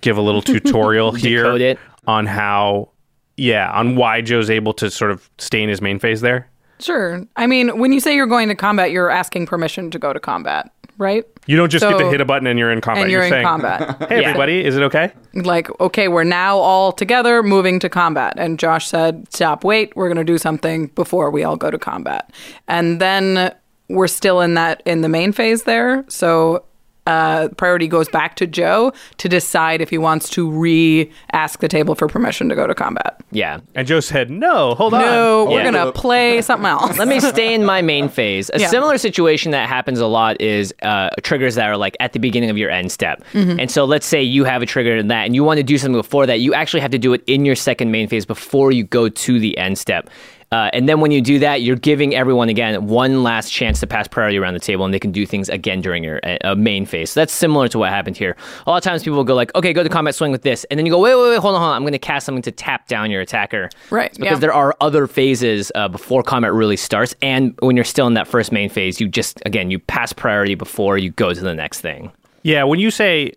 [0.01, 1.79] give a little tutorial here it.
[2.07, 2.89] on how,
[3.37, 6.49] yeah, on why Joe's able to sort of stay in his main phase there?
[6.79, 7.25] Sure.
[7.35, 10.19] I mean, when you say you're going to combat, you're asking permission to go to
[10.19, 11.25] combat, right?
[11.47, 13.03] You don't just get to hit a button and you're in combat.
[13.03, 13.97] And you're, in saying, combat.
[14.09, 14.27] Hey, Yeah.
[14.29, 15.11] everybody, is it okay?
[15.33, 18.33] like, okay, we're now all together moving to combat.
[18.37, 21.79] And Josh said, stop, wait, we're going to do something before we all go to
[21.79, 22.31] combat.
[22.67, 23.55] And then
[23.89, 26.05] we're still in that, in the main phase there.
[26.09, 26.63] So
[27.07, 31.67] uh, priority goes back to Joe to decide if he wants to re ask the
[31.67, 33.19] table for permission to go to combat.
[33.31, 33.59] Yeah.
[33.75, 35.01] And Joe said, no, hold on.
[35.01, 35.71] No, we're Yeah.
[35.71, 36.97] going to play something else.
[36.97, 38.51] Let me stay in my main phase.
[38.53, 38.67] A Yeah.
[38.67, 42.49] similar situation that happens a lot is uh, triggers that are like at the beginning
[42.49, 43.23] of your end step.
[43.33, 43.59] Mm-hmm.
[43.61, 45.77] And so let's say you have a trigger in that and you want to do
[45.77, 48.71] something before that, you actually have to do it in your second main phase before
[48.71, 50.09] you go to the end step.
[50.51, 53.87] Uh, and then when you do that, you're giving everyone again one last chance to
[53.87, 56.55] pass priority around the table, and they can do things again during your uh, uh,
[56.55, 57.11] main phase.
[57.11, 58.35] So that's similar to what happened here.
[58.65, 60.63] A lot of times people will go like, "Okay, go to combat swing with this,"
[60.65, 61.75] and then you go, "Wait, wait, wait, hold on, hold on.
[61.75, 64.39] I'm going to cast something to tap down your attacker." Right, It's because yeah.
[64.39, 68.27] there are other phases uh, before combat really starts, and when you're still in that
[68.27, 71.81] first main phase, you just again you pass priority before you go to the next
[71.81, 72.11] thing.
[72.43, 73.33] Yeah, when you say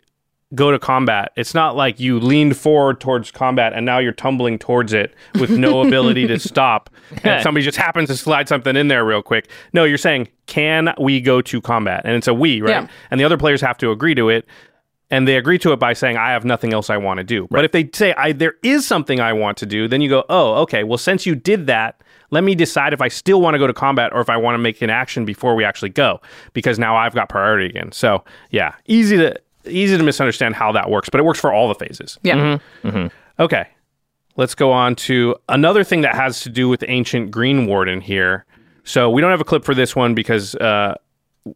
[0.54, 4.58] go to combat, it's not like you leaned forward towards combat and now you're tumbling
[4.58, 6.90] towards it with no ability to stop.
[7.22, 9.48] And somebody just happens to slide something in there real quick.
[9.72, 12.02] No, you're saying, can we go to combat?
[12.04, 12.82] And it's a we, right?
[12.82, 12.88] Yeah.
[13.10, 14.46] And the other players have to agree to it.
[15.12, 17.48] And they agree to it by saying, I have nothing else I want to do.
[17.50, 20.24] But if they say, I, there is something I want to do, then you go,
[20.28, 23.58] oh, okay, well, since you did that, let me decide if I still want to
[23.58, 26.20] go to combat or if I want to make an action before we actually go,
[26.52, 27.90] because now I've got priority again.
[27.90, 31.68] So, yeah, easy to easy to misunderstand how that works, but it works for all
[31.68, 32.18] the phases.
[32.22, 32.58] yeah.
[32.84, 33.06] Mm-hmm.
[33.42, 33.66] Okay.
[34.36, 38.44] let's go on to another thing that has to do with ancient Green Warden here.
[38.84, 40.94] So we don't have a clip for this one because, uh,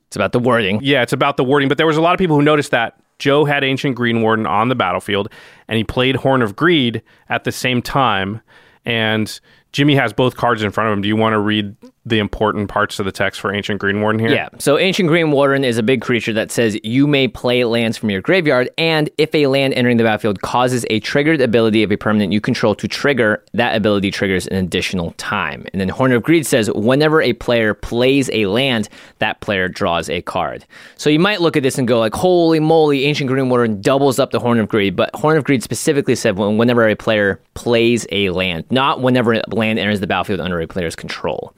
[0.07, 0.81] It's about the wording.
[0.83, 1.69] yeah, it's about the wording.
[1.69, 4.47] But there was a lot of people who noticed that Joe had ancient Green Warden
[4.47, 5.29] on the battlefield,
[5.69, 8.41] and he played Horn of Greed at the same time.
[8.85, 9.41] And
[9.73, 11.03] Jimmy has both cards in front of him.
[11.03, 11.75] Do you want to read
[12.07, 14.31] the important parts of the text for ancient Green Warden here?
[14.31, 14.49] Yeah.
[14.59, 18.11] So Ancient Green Warden is a big creature that says you may play lands from
[18.11, 21.97] your graveyard, and if a land entering the battlefield causes a triggered ability of a
[21.97, 25.67] permanent you control to trigger, that ability triggers an additional time.
[25.73, 28.89] And then Horn of Greed says whenever a player plays a land,
[29.19, 30.65] that player draws a card.
[30.97, 34.19] So you might look at this and go like, holy moly, Ancient Green Warden doubles
[34.19, 37.41] up the Horn of Greed, but Horn of Greed specifically said when, whenever a player
[37.55, 41.55] plays a land, not whenever a land enters the battlefield under a player's control.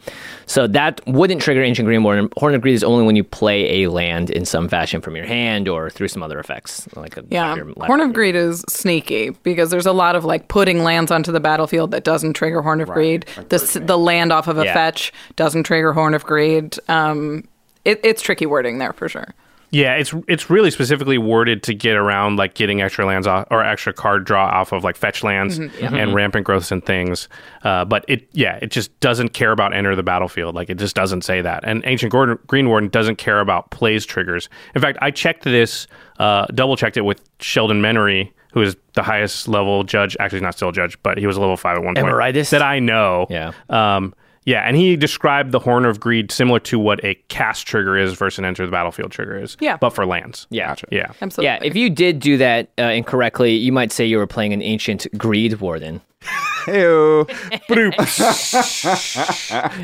[0.49, 2.29] So that wouldn't trigger Ancient Green Warden.
[2.37, 5.27] Horn of Greed is only when you play a land in some fashion from your
[5.27, 6.87] hand or through some other effects.
[6.95, 7.73] Like a, Yeah, your.
[7.81, 11.41] Horn of Greed is sneaky because there's a lot of like putting lands onto the
[11.41, 13.27] battlefield that doesn't trigger Horn of Greed.
[13.49, 14.73] The the land off of a Yeah.
[14.75, 16.77] fetch doesn't trigger Horn of Greed.
[16.89, 17.49] Um,
[17.85, 19.35] it, it's tricky wording there for sure.
[19.77, 23.63] Yeah, it's it's really specifically worded to get around like getting extra lands off or
[23.63, 27.29] extra card draw off of like fetch lands and rampant growths and things.
[27.63, 30.55] Uh, but it yeah, it just doesn't care about enter the battlefield.
[30.55, 31.63] Like it just doesn't say that.
[31.65, 34.49] And Ancient Gordon, Green Warden doesn't care about plays triggers.
[34.75, 35.87] In fact, I checked this,
[36.19, 40.17] uh, double checked it with Sheldon Menery, who is the highest level judge.
[40.19, 42.09] Actually, not still a judge, but he was a level five at one point.
[42.09, 42.49] Emeritus?
[42.49, 43.27] That I know.
[43.29, 43.53] Yeah.
[43.69, 44.15] Um,
[44.47, 48.15] yeah, and he described the Horn of Greed similar to what a cast trigger is
[48.15, 49.57] versus an enter the battlefield trigger is.
[49.61, 49.77] Yeah.
[49.77, 50.47] But for lands.
[50.51, 50.75] Yeah.
[50.91, 51.13] Yeah.
[51.21, 51.45] Absolutely.
[51.45, 54.63] Yeah, if you did do that uh, incorrectly, you might say you were playing an
[54.63, 56.01] ancient greed warden.
[56.67, 57.25] Ew.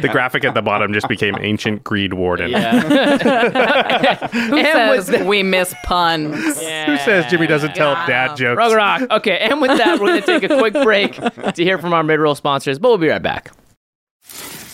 [0.01, 2.53] The graphic at the bottom just became Ancient Greed Warden.
[2.53, 3.21] Who And
[5.07, 6.35] says we miss puns?
[6.37, 8.61] Who says Jimmy doesn't tell dad jokes?
[8.61, 9.09] Rograkh.
[9.13, 12.03] Okay, and with that, we're going to take a quick break to hear from our
[12.03, 13.53] mid-roll sponsors, but we'll be right back.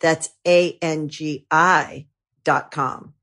[0.00, 2.06] That's A-N-G-I
[2.44, 3.14] dot com.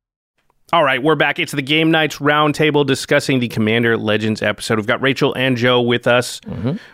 [0.73, 1.39] All right, we're back.
[1.39, 4.77] It's the Game Knights Roundtable discussing the Commander Legends episode.
[4.77, 6.41] We've got Rachel and Joe with us.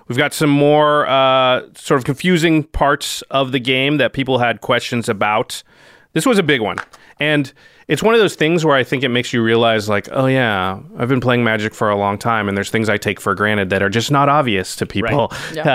[0.07, 4.61] We've got some more uh, sort of confusing parts of the game that people had
[4.61, 5.63] questions about.
[6.13, 6.77] This was a big one.
[7.19, 7.51] And
[7.87, 10.79] it's one of those things where I think it makes you realize, like, oh, yeah,
[10.97, 13.69] I've been playing Magic for a long time, and there's things I take for granted
[13.69, 15.31] that are just not obvious to people.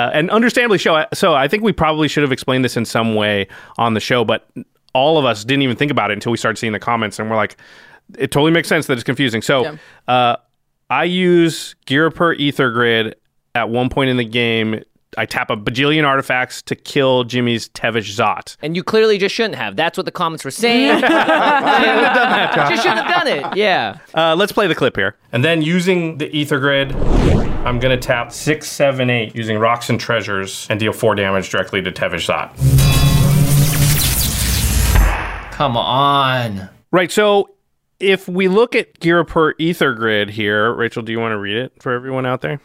[0.07, 1.05] Uh, and understandably so.
[1.15, 3.47] So I think we probably should have explained this in some way
[3.77, 4.49] on the show, but
[4.95, 7.31] all of us didn't even think about it until we started seeing the comments, and
[7.31, 7.57] we're like,
[8.19, 9.43] it totally makes sense that it's confusing.
[9.43, 9.65] So
[10.09, 10.37] uh,
[10.91, 13.17] I use Ghirapur Aether Grid
[13.55, 14.83] at one point in the game
[15.17, 18.57] I tap a bajillion artifacts to kill Jimmy's Tevesh Szat.
[18.61, 19.75] And you clearly just shouldn't have.
[19.75, 21.01] That's what the comments were saying.
[21.01, 23.57] Just shouldn't have done it.
[23.57, 23.99] Yeah.
[24.15, 25.17] Uh, let's play the clip here.
[25.33, 29.89] And then using the Aether Grid, I'm going to tap six, seven, eight using Rocks
[29.89, 32.55] and Treasures and deal four damage directly to Tevesh Szat.
[35.53, 36.69] Come on.
[36.93, 37.11] Right.
[37.11, 37.51] So
[37.99, 41.73] if we look at Ghirapur Aether Grid here, Rachel, do you want to read it
[41.83, 42.61] for everyone out there?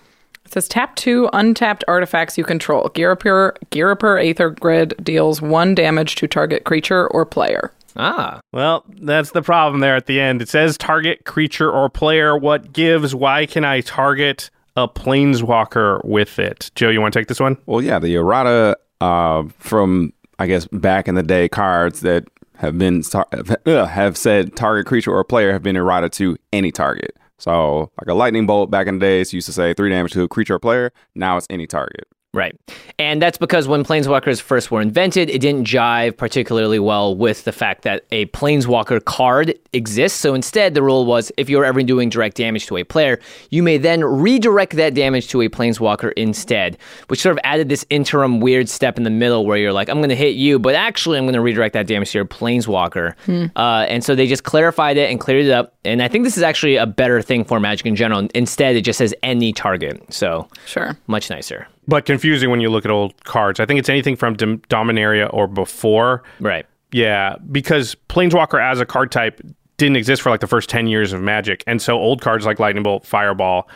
[0.54, 2.88] It says tap two untapped artifacts you control.
[2.90, 7.72] Ghirapur, Ghirapur Aether Grid deals one damage to target creature or player.
[7.96, 8.40] Ah.
[8.52, 10.44] Well, that's the problem there at the end.
[10.44, 12.38] It says target creature or player.
[12.38, 13.16] What gives?
[13.16, 16.70] Why can I target a planeswalker with it?
[16.76, 17.58] Joe, you want to take this one?
[17.66, 22.26] Well, yeah, the errata uh, from I guess back in the day cards that
[22.58, 26.72] have been tar- uh, have said target creature or player have been errata to any
[26.72, 27.18] target.
[27.40, 30.24] So, like a lightning bolt back in the days used to say three damage to
[30.24, 30.92] a creature or player.
[31.16, 32.08] Now it's any target.
[32.36, 32.56] Right.
[32.98, 37.52] And that's because when planeswalkers first were invented, it didn't jive particularly well with the
[37.52, 40.20] fact that a planeswalker card exists.
[40.20, 43.20] So instead, the rule was if you're ever doing direct damage to a player,
[43.52, 46.78] you may then redirect that damage to a planeswalker instead,
[47.08, 49.98] which sort of added this interim weird step in the middle where you're like, I'm
[49.98, 53.14] going to hit you, but actually, I'm going to redirect that damage to your planeswalker.
[53.56, 55.76] Uh, and so they just clarified it and cleared it up.
[55.86, 58.28] And I think this is actually a better thing for Magic in general.
[58.34, 60.12] Instead, it just says any target.
[60.12, 60.98] So Sure.
[61.06, 61.68] much nicer.
[61.88, 63.60] But confusing when you look at old cards.
[63.60, 66.24] I think it's anything from Dom- Dominaria or before.
[66.40, 66.66] Right.
[66.92, 69.42] Yeah, because Planeswalker as a card type
[69.78, 71.64] didn't exist for like the first 10 years of Magic.
[71.68, 73.68] And so old cards like Lightning Bolt, Fireball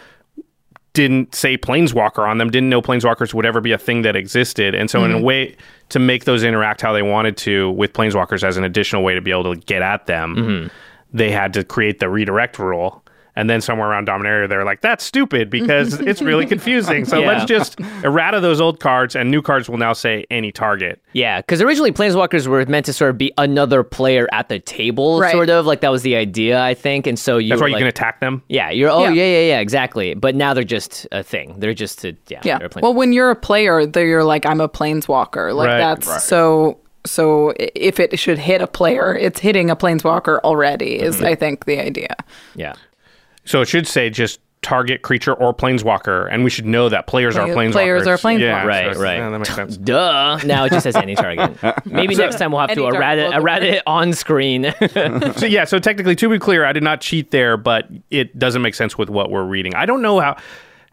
[0.97, 4.73] didn't say Planeswalker on them, didn't know Planeswalkers would ever be a thing that existed.
[4.73, 5.23] And so, in a mm-hmm.
[5.23, 5.55] way,
[5.89, 9.21] to make those interact how they wanted to with Planeswalkers as an additional way to
[9.21, 10.67] be able to get at them, mm-hmm.
[11.15, 13.03] they had to create the redirect rule.
[13.37, 17.05] And then somewhere around Dominaria, they're like, that's stupid because it's really confusing.
[17.05, 17.27] So Yeah.
[17.27, 20.99] let's just errata those old cards, and new cards will now say any target.
[21.13, 25.19] Yeah, because originally Planeswalkers were meant to sort of be another player at the table,
[25.19, 25.31] Right.
[25.31, 27.05] sort of like that was the idea, I think.
[27.05, 28.41] And so you That's why you like, can attack them.
[28.49, 28.89] Yeah, you're.
[28.89, 29.09] Oh, Yeah.
[29.11, 29.23] yeah.
[29.23, 30.15] yeah, yeah, exactly.
[30.15, 31.59] But now they're just a thing.
[31.59, 32.41] They're just a yeah.
[32.43, 32.57] Yeah.
[32.59, 35.53] a Well, when you're a player, there you're like, I'm a planeswalker.
[35.53, 36.21] Like Right, that's right.
[36.21, 36.79] so.
[37.05, 40.99] So if it should hit a player, it's hitting a planeswalker already.
[40.99, 41.25] Is mm-hmm.
[41.27, 42.15] I think the idea.
[42.55, 42.73] yeah.
[43.47, 47.37] So it should say just target creature or planeswalker, and we should know that players
[47.37, 47.71] are Play- planeswalkers.
[47.73, 48.39] players are planeswalkers.
[48.39, 49.17] Yeah, Right, it's- right.
[49.17, 49.77] yeah, that makes sense.
[49.77, 50.39] Duh.
[50.45, 51.55] Now it just says any target.
[51.85, 54.73] Maybe next time we'll have to Any target errata, errata it on screen.
[55.37, 58.61] so yeah, so technically, to be clear, I did not cheat there, but it doesn't
[58.61, 59.75] make sense with what we're reading.
[59.75, 60.37] I don't know how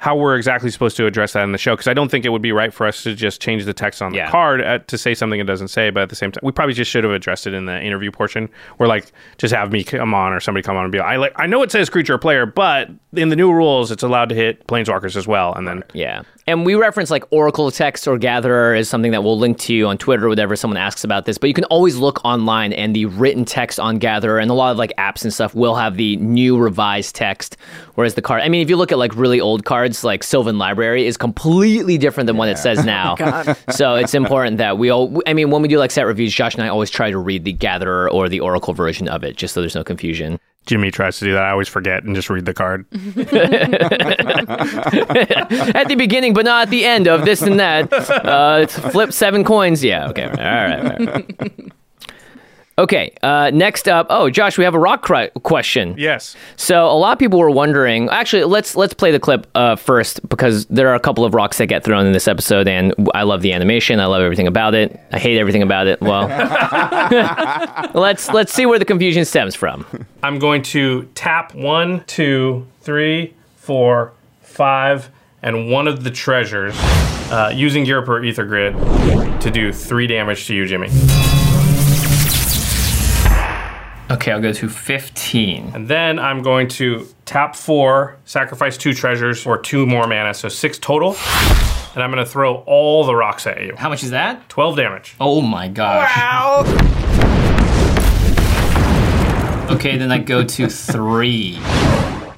[0.05, 2.29] how we're exactly supposed to address that in the show because I don't think it
[2.29, 4.31] would be right for us to just change the text on the Yeah.
[4.31, 5.89] card uh, to say something it doesn't say.
[5.89, 8.11] But at the same time, we probably just should have addressed it in the interview
[8.11, 11.07] portion, or like just have me come on or somebody come on and be like,
[11.09, 14.03] I like I know it says creature or player, but in the new rules, it's
[14.03, 15.83] allowed to hit planeswalkers as well, and then.
[15.95, 16.21] Yeah.
[16.47, 19.87] And we reference like Oracle text or Gatherer is something that we'll link to you
[19.87, 21.39] on Twitter or whatever someone asks about this.
[21.39, 24.71] But you can always look online and the written text on Gatherer and a lot
[24.71, 27.57] of like apps and stuff will have the new revised text.
[27.95, 30.59] Whereas the card, I mean, if you look at like really old cards, like Sylvan
[30.59, 33.17] Library is completely different than what it says oh now.
[33.71, 36.55] so it's important that we all, I mean, when we do like set reviews, Josh
[36.55, 39.55] and I always try to read the Gatherer or the Oracle version of it just
[39.55, 40.39] so there's no confusion.
[40.67, 41.43] Jimmy tries to do that.
[41.43, 42.87] I always forget and just read the card.
[42.93, 42.99] at
[45.89, 47.93] the beginning, but not at the end of this and that.
[47.93, 49.85] Uh, flip seven coins.
[49.85, 50.09] Yeah.
[50.09, 50.25] Okay.
[50.25, 51.01] All right.
[51.01, 51.73] All right.
[52.77, 53.13] Okay.
[53.23, 54.07] Uh, next up.
[54.11, 55.95] Oh, Josh, we have a rock cri- question.
[55.97, 56.35] Yes.
[56.57, 58.09] So a lot of people were wondering.
[58.09, 61.59] Actually, let's let's play the clip uh, first because there are a couple of rocks
[61.59, 64.01] that get thrown in this episode, and I love the animation.
[64.01, 64.99] I love everything about it.
[65.13, 66.01] I hate everything about it.
[66.01, 66.27] Well,
[67.95, 69.87] let's let's see where the confusion stems from.
[70.23, 74.13] I'm going to tap one, two, three, four,
[74.43, 75.11] five,
[75.43, 76.75] and one of the treasures
[77.31, 80.89] uh, using Ghirapur Aether Grid to do three damage to you, Jimmy.
[84.11, 85.71] Okay, I'll go to fifteen.
[85.75, 90.49] And then I'm going to tap four, sacrifice two treasures or two more mana, so
[90.51, 91.17] six total.
[91.95, 93.75] And I'm going to throw all the rocks at you.
[93.77, 94.49] How much is that?
[94.49, 95.15] 12 damage.
[95.21, 96.11] Oh my gosh.
[96.17, 96.65] Wow.
[99.71, 101.57] okay, then I go to three.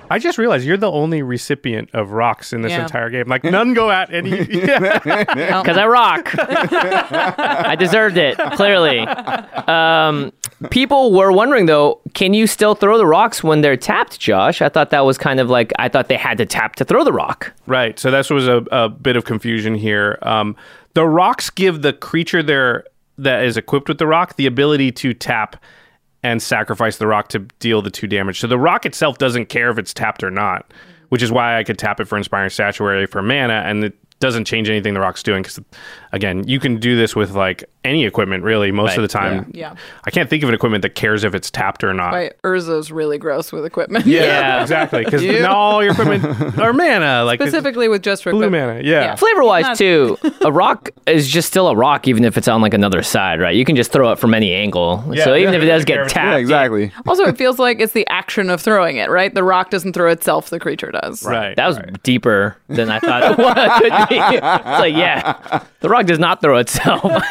[0.08, 2.82] I just realized you're the only recipient of rocks in this Yeah.
[2.82, 3.26] entire game.
[3.26, 4.30] Like, none go at any.
[4.46, 6.28] Because I rock.
[6.38, 9.00] I deserved it, clearly.
[9.00, 10.32] Um,
[10.70, 14.62] people were wondering, though, can you still throw the rocks when they're tapped, Josh?
[14.62, 17.04] I thought that was kind of like, I thought they had to tap to throw
[17.04, 17.52] the rock.
[17.66, 17.98] Right.
[17.98, 20.18] So this was a, a bit of confusion here.
[20.22, 20.57] Um,
[20.94, 22.84] the rocks give the creature there
[23.18, 25.57] that is equipped with the rock the ability to tap
[26.22, 28.40] and sacrifice the rock to deal the two damage.
[28.40, 30.72] So the rock itself doesn't care if it's tapped or not,
[31.11, 34.46] which is why I could tap it for Inspiring Statuary for mana, and it doesn't
[34.46, 35.61] change anything the rock's doing because
[36.16, 39.74] again you can do this with like any equipment really most of the time Yeah.
[40.04, 42.32] i can't think of an equipment that cares if it's tapped or not Right.
[42.42, 44.06] Urza's really gross with equipment.
[44.06, 44.60] Yeah.
[44.62, 46.24] exactly because not all your equipment
[46.58, 48.78] are mana like Specifically with just for blue equipment.
[48.78, 52.36] mana yeah, Flavor wise, Not- too, a rock is just still a rock, even if
[52.36, 53.54] it's on like another side, right?
[53.54, 55.02] You can just throw it from any angle.
[55.22, 55.58] so even yeah.
[55.58, 56.92] if it does get tapped, Yeah, exactly.
[57.06, 59.32] Also, it feels like it's the action of throwing it, right?
[59.34, 61.22] The rock doesn't throw itself, the creature does.
[61.24, 66.18] right That was deeper than I thought it was- It's like, yeah, the rock does
[66.18, 67.02] not throw itself.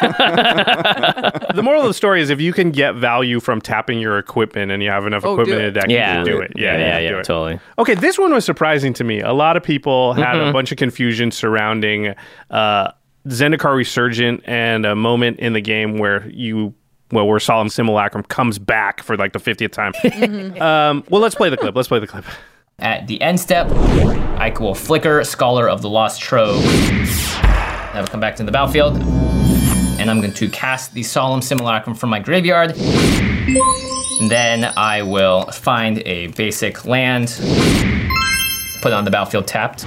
[1.54, 4.70] the moral of the story is if you can get value from tapping your equipment
[4.72, 6.72] and you have enough Oh, equipment in a deck yeah, you can do it yeah
[6.72, 7.24] yeah, yeah, yeah, do it.
[7.24, 7.60] totally.
[7.78, 9.20] Okay, this one was surprising to me.
[9.20, 10.48] A lot of people had Mm-hmm.
[10.48, 12.14] a bunch of confusion surrounding
[12.50, 12.92] uh,
[13.28, 16.74] Zendikar Resurgent and a moment in the game where you,
[17.10, 19.92] well, where Solemn Simulacrum comes back for like the 50th time.
[20.60, 21.74] um, well, let's play the clip.
[21.74, 22.24] Let's play the clip.
[22.78, 26.62] At the end step, I will flicker Scholar of the Lost Trove.
[27.96, 31.96] I will come back to the battlefield, and I'm going to cast the Solemn Simulacrum
[31.96, 32.74] from my graveyard.
[32.76, 37.28] And then I will find a basic land,
[38.86, 39.84] put it on the battlefield tapped.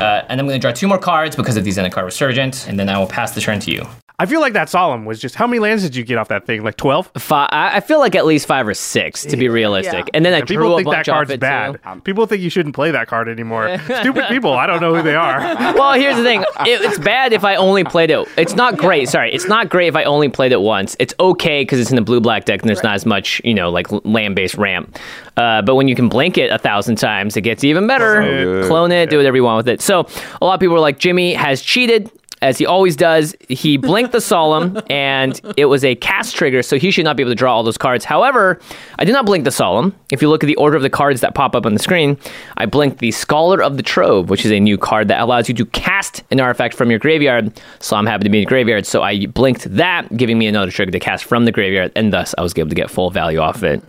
[0.00, 2.80] Uh, and I'm going to draw two more cards because of the Zendikar Resurgent, and
[2.80, 3.86] then I will pass the turn to you.
[4.18, 6.44] I feel like that Solemn was just how many lands did you get off that
[6.44, 6.62] thing?
[6.62, 7.10] Like 12?
[7.16, 9.94] Five, I I feel like at least five or six to be realistic.
[10.06, 10.10] Yeah.
[10.12, 11.80] And then I And drew people a think that bunch off card's bad.
[11.82, 12.00] too.
[12.02, 13.78] People think you shouldn't play that card anymore.
[13.84, 14.52] Stupid people.
[14.52, 15.38] I don't know who they are.
[15.74, 16.42] well, here's the thing.
[16.42, 18.28] It, it's bad if I only played it.
[18.36, 19.08] It's not great.
[19.08, 20.96] Sorry, it's not great if I only played it once.
[20.98, 23.54] It's okay because it's in the blue black deck and there's not as much, you
[23.54, 24.98] know, like land based ramp.
[25.38, 28.20] Uh, but when you can blink it a thousand times, it gets even better.
[28.30, 28.66] Good.
[28.66, 29.80] Clone it, do whatever you want with it.
[29.80, 30.06] So
[30.40, 32.10] a lot of people were like, Jimmy has cheated.
[32.42, 36.78] As he always does, he blinked the Solemn, and it was a cast trigger, so
[36.78, 38.02] he should not be able to draw all those cards.
[38.02, 38.58] However,
[38.98, 39.94] I did not blink the Solemn.
[40.10, 42.16] If you look at the order of the cards that pop up on the screen,
[42.56, 45.54] I blinked the Scholar of the Trove, which is a new card that allows you
[45.56, 47.60] to cast an artifact from your graveyard.
[47.78, 50.70] So I'm happy to be in the graveyard, so I blinked that, giving me another
[50.70, 53.38] trigger to cast from the graveyard, and thus I was able to get full value
[53.38, 53.82] off of it.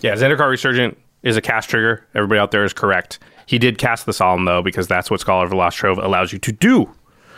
[0.00, 2.06] Yeah, Zendikar Resurgent is a cast trigger.
[2.14, 3.18] Everybody out there is correct.
[3.50, 6.32] He did cast the Solemn, though, because that's what Scholar of the Lost Trove allows
[6.32, 6.88] you to do.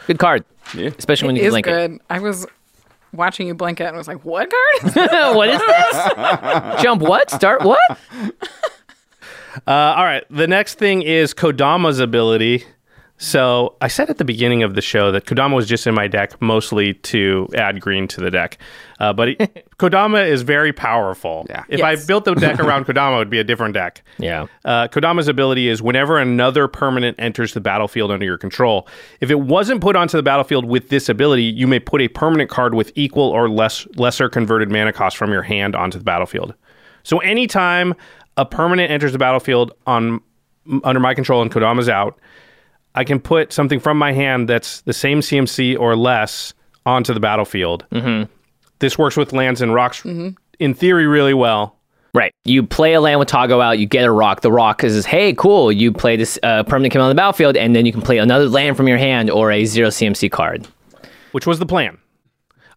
[0.07, 0.45] Good card,
[0.75, 0.91] Yeah.
[0.99, 1.99] especially when you can Is blink good.
[2.11, 2.47] I was
[3.15, 4.95] watching you blink it and was like, what card?
[5.35, 6.83] what is this?
[6.83, 7.31] Jump what?
[7.31, 7.81] Start what?
[9.67, 10.25] Uh, all right.
[10.31, 12.65] The next thing is Kodama's ability.
[13.23, 16.09] So I said at the beginning of the show that Kodama was just in my
[16.09, 18.59] deck mostly to add green to the deck.
[18.99, 19.37] Uh, but he,
[19.79, 21.47] Kodama is very powerful.
[21.49, 21.62] Yeah.
[21.68, 22.03] If Yes.
[22.03, 24.03] I built the deck around Kodama, it would be a different deck.
[24.18, 24.47] Yeah.
[24.64, 28.89] Uh, Kodama's ability is whenever another permanent enters the battlefield under your control.
[29.20, 32.51] If it wasn't put onto the battlefield with this ability, you may put a permanent
[32.51, 36.55] card with equal or less lesser converted mana cost from your hand onto the battlefield.
[37.05, 37.95] So anytime
[38.37, 40.20] a permanent enters the battlefield on
[40.83, 42.18] under my control and Kodama's out,
[42.95, 46.53] I can put something from my hand that's the same CMC or less
[46.84, 47.86] onto the battlefield.
[47.90, 48.30] Mm-hmm.
[48.80, 51.76] This works with lands and rocks in theory really well.
[52.14, 52.34] Right.
[52.45, 54.43] You play a land with Toggo out, you get a rock.
[54.43, 57.74] The rock is, hey, cool, you play this uh, permanent command on the battlefield, and
[57.74, 60.68] then you can play another land from your hand or a zero CMC card.
[61.30, 61.97] which was the plan.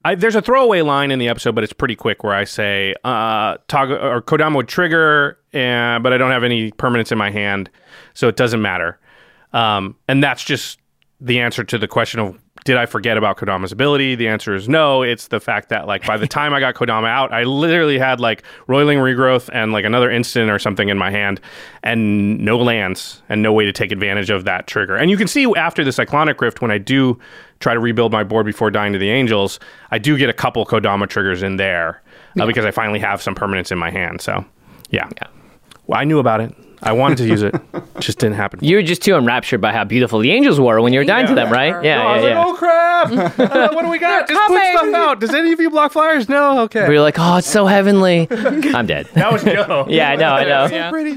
[0.05, 2.93] I, there's a throwaway line in the episode, but it's pretty quick where I say
[3.03, 7.31] uh, Toggo, or Kodama would trigger, and, but I don't have any permanents in my
[7.31, 7.69] hand,
[8.13, 8.99] so it doesn't matter.
[9.55, 10.79] Um, and that's just
[11.21, 14.15] the answer to the question of did I forget about Kodama's ability?
[14.15, 15.03] The answer is no.
[15.03, 18.19] It's the fact that like by the time I got Kodama out, I literally had
[18.19, 21.39] like Roiling Regrowth and like another instant or something in my hand,
[21.83, 24.95] and no lands and no way to take advantage of that trigger.
[24.95, 27.19] And you can see after the Cyclonic Rift when I do
[27.59, 29.59] try to rebuild my board before dying to the Angels,
[29.91, 32.01] I do get a couple Kodama triggers in there
[32.39, 34.21] uh, because I finally have some permanents in my hand.
[34.21, 34.43] So
[34.89, 35.07] yeah,
[35.85, 36.55] well, I knew about it.
[36.85, 37.55] I wanted to use it,
[37.99, 38.59] just didn't happen.
[38.61, 41.27] You were just too enraptured by how beautiful the angels were when you were dying
[41.27, 41.83] to them, right?
[41.83, 42.37] Yeah, I was yeah, yeah.
[42.39, 42.85] like, oh crap!
[43.55, 44.27] Uh, what do we got?
[44.27, 45.19] Just put stuff out.
[45.19, 46.27] Does any of you block flyers?
[46.27, 46.61] No.
[46.61, 46.87] Okay.
[46.87, 48.27] We were like, oh, it's so heavenly.
[48.31, 49.07] I'm dead.
[49.13, 49.85] That was Joe.
[49.95, 50.67] Yeah, I know, I know.
[50.75, 50.89] Yeah.
[50.89, 51.11] Pretty.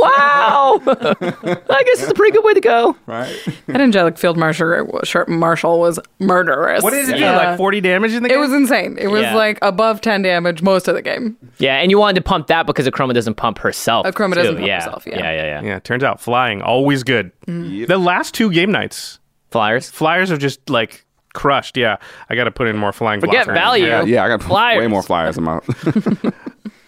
[0.00, 0.80] wow.
[0.86, 2.96] I guess it's a pretty good way to go.
[3.06, 3.34] Right.
[3.66, 4.88] That angelic field marshal,
[5.28, 6.82] marshal was murderous.
[6.82, 7.20] What did it do?
[7.20, 7.36] Yeah.
[7.36, 8.38] Like 40 damage in the game?
[8.38, 8.96] It was insane.
[8.98, 9.34] It was Yeah.
[9.36, 11.36] like above 10 damage most of the game.
[11.58, 14.06] Yeah, and you wanted to pump that because Akroma doesn't pump herself.
[14.06, 14.81] Akroma doesn't pump yeah.
[14.84, 15.18] Herself, yeah.
[15.18, 15.62] yeah, yeah, yeah.
[15.62, 17.32] Yeah, turns out flying always good.
[17.46, 19.18] The last two game nights,
[19.50, 19.90] Flyers.
[19.90, 21.04] flyers are just like
[21.34, 21.76] crushed.
[21.76, 21.96] Yeah,
[22.28, 23.20] I got to put in more flying.
[23.20, 23.58] Forget blocks.
[23.58, 23.86] value.
[23.86, 24.78] Yeah, yeah, I got Flyers.
[24.80, 25.52] way more flyers than my.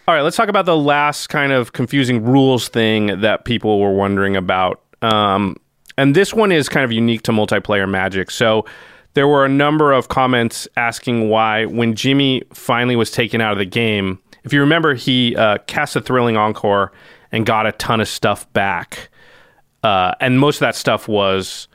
[0.07, 3.95] All right, let's talk about the last kind of confusing rules thing that people were
[3.95, 4.83] wondering about.
[5.01, 5.57] Um,
[5.97, 8.31] and this one is kind of unique to multiplayer Magic.
[8.31, 8.67] So
[9.15, 13.59] there were a number of comments asking why, when Jimmy finally was taken out of
[13.59, 16.93] the game, if you remember, he uh, cast a thrilling encore
[17.35, 19.11] and got a ton of stuff back.
[19.83, 21.69] Uh, and most of that stuff was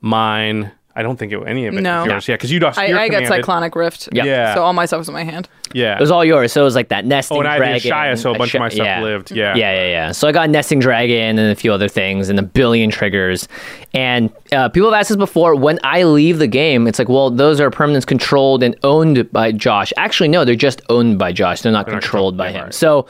[0.00, 0.70] mine.
[0.96, 2.02] I don't think it, any of it No.
[2.02, 2.28] is yours.
[2.28, 2.78] Yeah, because you lost.
[2.78, 3.26] I, your I got.
[3.26, 4.08] Cyclonic Rift.
[4.12, 4.24] Yeah.
[4.24, 4.54] Yeah.
[4.54, 5.48] So all my stuff was in my hand.
[5.72, 5.94] Yeah.
[5.96, 6.52] It was all yours.
[6.52, 8.16] So it was like that nesting Oh, and I had the dragon.
[8.16, 9.00] Shia, so a bunch of my stuff yeah.
[9.02, 9.30] lived.
[9.30, 9.54] Yeah.
[9.54, 10.12] Yeah, yeah, yeah.
[10.12, 13.46] So I got nesting dragon and a few other things and a billion triggers.
[13.94, 17.30] And uh, people have asked this before when I leave the game, it's like, well,
[17.30, 19.92] those are permanents controlled and owned by Josh.
[19.96, 21.62] Actually, no, they're just owned by Josh.
[21.62, 22.64] They're not not controlled controlled, by him.
[22.64, 22.74] right.
[22.74, 23.06] So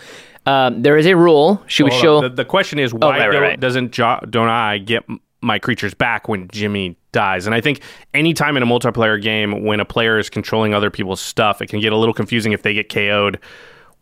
[0.47, 1.63] um, there is a rule.
[1.67, 2.21] Should we Hold show?
[2.23, 3.61] The, the question is why right, right, don't, right.
[3.61, 5.05] doesn't jo- don't I get
[5.43, 7.47] my creatures back when Jimmy dies?
[7.47, 7.83] And I think
[8.15, 11.81] anytime in a multiplayer game when a player is controlling other people's stuff, it can
[11.81, 13.39] get a little confusing if they get KO'd.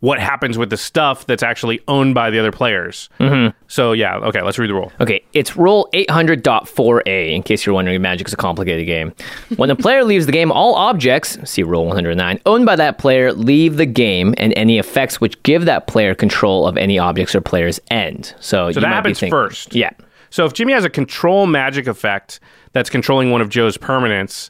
[0.01, 3.09] What happens with the stuff that's actually owned by the other players?
[3.19, 3.57] Mm-hmm.
[3.67, 4.93] So yeah, okay, let's read the rule.
[5.01, 9.13] Okay, it's rule 800.4a, in case you're wondering, Magic's a complicated game.
[9.57, 13.33] When a player leaves the game, all objects, see rule 109, owned by that player
[13.33, 17.41] leave the game, and any effects which give that player control of any objects or
[17.41, 18.33] players end.
[18.39, 19.75] So, So you that might be happens thinking- first.
[19.75, 19.91] Yeah.
[20.29, 22.39] So if Jimmy has a control magic effect
[22.71, 24.49] that's controlling one of Joe's permanents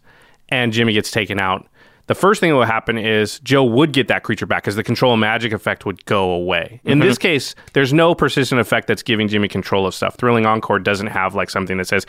[0.49, 1.65] and Jimmy gets taken out,
[2.09, 4.83] the first thing that would happen is Joe would get that creature back because the
[4.83, 6.81] control magic effect would go away.
[6.83, 7.07] In Mm-hmm.
[7.07, 10.15] this case, there's no persistent effect that's giving Jimmy control of stuff.
[10.15, 12.07] Thrilling Encore doesn't have like something that says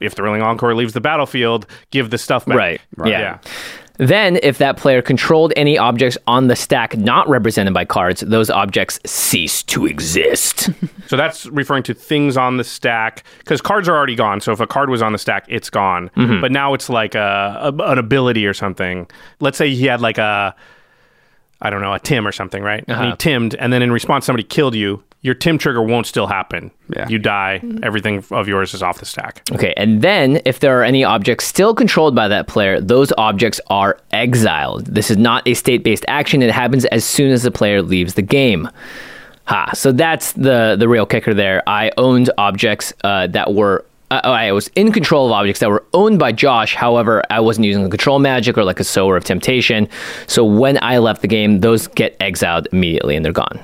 [0.00, 2.56] if Thrilling Encore leaves the battlefield, give the stuff back.
[2.56, 2.80] Right.
[3.04, 3.38] Yeah.
[4.06, 8.50] Then, if that player controlled any objects on the stack not represented by cards, those
[8.50, 10.70] objects cease to exist.
[11.08, 14.40] So that's referring to things on the stack because cards are already gone.
[14.40, 16.08] So if a card was on the stack, it's gone.
[16.16, 16.40] Mm-hmm.
[16.40, 19.06] But now it's like a, a an ability or something.
[19.38, 20.54] Let's say he had like a
[21.60, 22.82] I don't know a Tim or something, right?
[22.88, 23.16] And he Uh-huh.
[23.18, 25.02] timmed, and then in response, somebody killed you.
[25.22, 26.72] Your Tim trigger won't still happen.
[26.94, 27.08] Yeah.
[27.08, 27.62] You die.
[27.84, 29.42] Everything of yours is off the stack.
[29.52, 33.60] Okay, and then if there are any objects still controlled by that player, those objects
[33.68, 34.86] are exiled.
[34.86, 38.14] This is not a state based action, it happens as soon as the player leaves
[38.14, 38.68] the game.
[39.44, 41.62] Ha, so that's the, the real kicker there.
[41.68, 43.84] I owned objects uh, that were.
[44.10, 46.74] Uh, I was in control of objects that were owned by Josh.
[46.74, 49.88] However, I wasn't using a control magic or like a sower of temptation.
[50.26, 53.58] So when I left the game, those get exiled immediately and they're gone.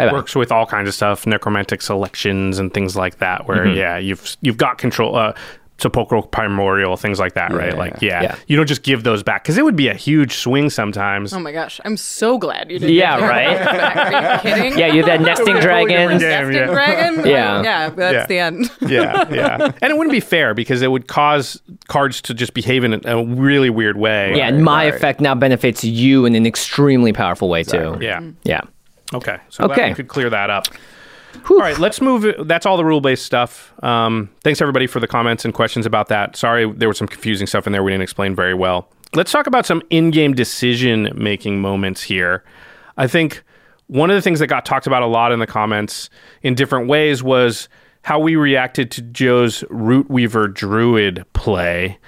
[0.00, 0.12] Bye bye.
[0.12, 3.46] Works with all kinds of stuff, necromantic selections and things like that.
[3.46, 3.76] Where Mm-hmm.
[3.76, 5.16] yeah, you've you've got control.
[5.16, 5.32] Uh,
[5.82, 7.74] sepulchral primordial things like that, right?
[7.74, 8.36] Like yeah, Yeah.
[8.48, 11.32] you don't just give those back because it would be a huge swing sometimes.
[11.32, 12.90] Oh my gosh, I'm so glad you did.
[12.90, 13.56] Yeah, right?
[13.56, 14.78] Are you kidding?
[14.78, 15.88] Yeah, you have that nesting dragon.
[15.88, 16.66] Damn, Nesting yeah.
[16.66, 17.24] dragon.
[17.26, 17.62] Yeah.
[17.62, 18.26] yeah, that's Yeah.
[18.26, 18.70] the end.
[18.92, 19.72] yeah, yeah.
[19.80, 23.00] And it wouldn't be fair because it would cause cards to just behave in a,
[23.16, 24.34] a really weird way.
[24.36, 27.96] Yeah, and my effect now benefits you in an extremely powerful way too.
[28.02, 28.20] Yeah.
[28.44, 28.60] Yeah.
[29.14, 29.38] Okay.
[29.48, 29.88] So glad Okay.
[29.90, 30.66] we could clear that up.
[31.48, 32.26] All right, let's move.
[32.48, 33.72] That's all the rule based stuff.
[33.84, 36.34] Um, thanks everybody for the comments and questions about that.
[36.36, 38.88] Sorry, there was some confusing stuff in there we didn't explain very well.
[39.14, 42.44] Let's talk about some in game decision making moments here.
[42.96, 43.42] I think
[43.86, 46.10] one of the things that got talked about a lot in the comments
[46.42, 47.68] in different ways was
[48.02, 51.98] how we reacted to Joe's Root Weaver Druid play.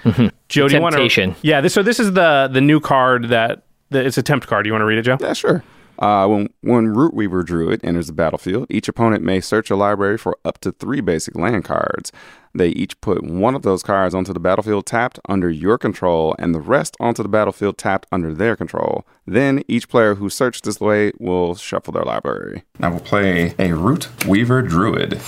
[0.49, 0.97] Joe, do you want to?
[0.99, 1.35] Temptation.
[1.41, 1.61] Yeah.
[1.61, 4.63] This, so this is the the new card that the, it's a tempt card.
[4.63, 5.17] Do you want to read it, Joe?
[5.19, 5.63] Yeah, sure.
[6.03, 10.17] Uh, when when Root Weaver Druid enters the battlefield, each opponent may search a library
[10.17, 12.11] for up to three basic land cards.
[12.53, 16.53] They each put one of those cards onto the battlefield tapped under your control, and
[16.53, 19.07] the rest onto the battlefield tapped under their control.
[19.25, 22.63] Then each player who searched this way will shuffle their library.
[22.79, 25.21] Now we'll play a Root Weaver Druid.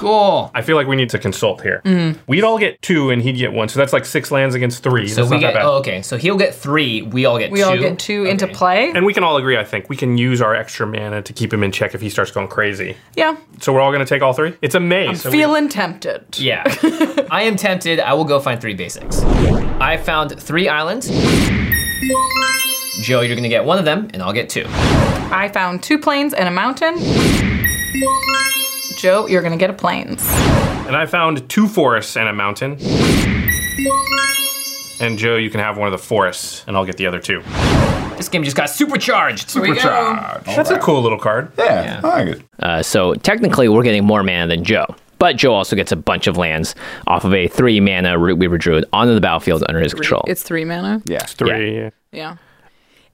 [0.00, 0.50] Cool.
[0.54, 1.82] I feel like we need to consult here.
[2.26, 3.68] We'd all get two, and he'd get one.
[3.68, 5.06] So that's like six lands against three.
[5.08, 5.66] So that's we not get that bad.
[5.66, 6.00] oh, okay.
[6.00, 7.02] So he'll get three.
[7.02, 7.64] We all get We two.
[7.66, 8.54] all get two into Okay.
[8.54, 8.90] play.
[8.94, 11.52] And we can all agree, I think, we can use our extra mana to keep
[11.52, 12.96] him in check if he starts going crazy.
[13.14, 14.56] Yeah, So we're all going to take all three?
[14.62, 15.20] It's a maze.
[15.20, 16.38] so we- feeling tempted.
[16.38, 16.64] Yeah.
[17.30, 18.00] I am tempted.
[18.00, 19.20] I will go find three basics.
[19.22, 21.08] I found three islands.
[23.02, 24.64] Joe, you're gonna get one of them, and I'll get two.
[24.68, 26.94] I found two plains and a mountain.
[29.00, 30.22] Joe, you're gonna get a plains.
[30.86, 32.76] and I found two forests and a mountain.
[35.00, 37.40] And Joe, you can have one of the forests, and I'll get the other two.
[38.18, 39.50] This game just got supercharged.
[39.52, 40.40] Here we go.
[40.44, 41.50] That's a cool little card.
[41.58, 42.42] Yeah, I like it.
[42.58, 44.94] Uh, so technically, we're getting more mana than Joe.
[45.18, 46.74] But Joe also gets a bunch of lands
[47.06, 50.22] off of a three mana Root Weaver Druid onto the battlefield under his control.
[50.26, 51.00] It's three mana.
[51.06, 51.24] Yeah.
[51.24, 51.76] Three.
[51.76, 51.90] yeah.
[52.12, 52.36] Yeah.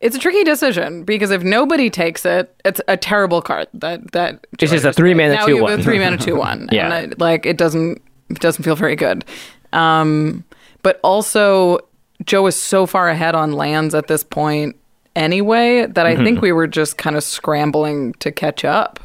[0.00, 3.68] It's a tricky decision because if nobody takes it, it's a terrible card.
[3.74, 5.82] That that It's just a three mana now two one.
[5.82, 6.68] three mana two one.
[6.72, 6.92] Yeah.
[6.92, 9.24] and it, like it doesn't it doesn't feel very good.
[9.72, 10.44] Um,
[10.82, 11.78] but also
[12.24, 14.76] Joe is so far ahead on lands at this point
[15.14, 16.24] anyway that I Mm-hmm.
[16.24, 19.00] think we were just kind of scrambling to catch up.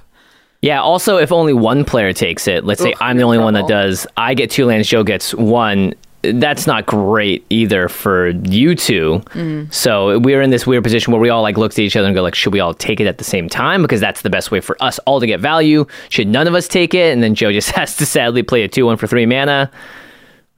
[0.61, 3.55] Yeah, also, if only one player takes it, let's say I'm the only in one
[3.55, 5.93] that does, I get two lands, Joe gets one.
[6.23, 9.23] That's not great either for you two.
[9.29, 9.73] Mm.
[9.73, 12.15] So we're in this weird position where we all like look at each other and
[12.15, 14.51] go like, should we all take it at the same time because that's the best
[14.51, 15.85] way for us all to get value?
[16.09, 17.11] Should none of us take it?
[17.11, 19.71] And then Joe just has to sadly play a two one for three mana.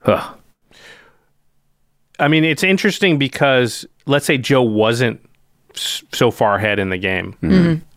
[0.04, 0.38] Ugh.
[2.18, 5.20] I mean, it's interesting because let's say Joe wasn't
[5.74, 7.36] so far ahead in the game.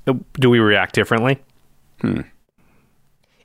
[0.08, 1.40] Uh, Do we react differently?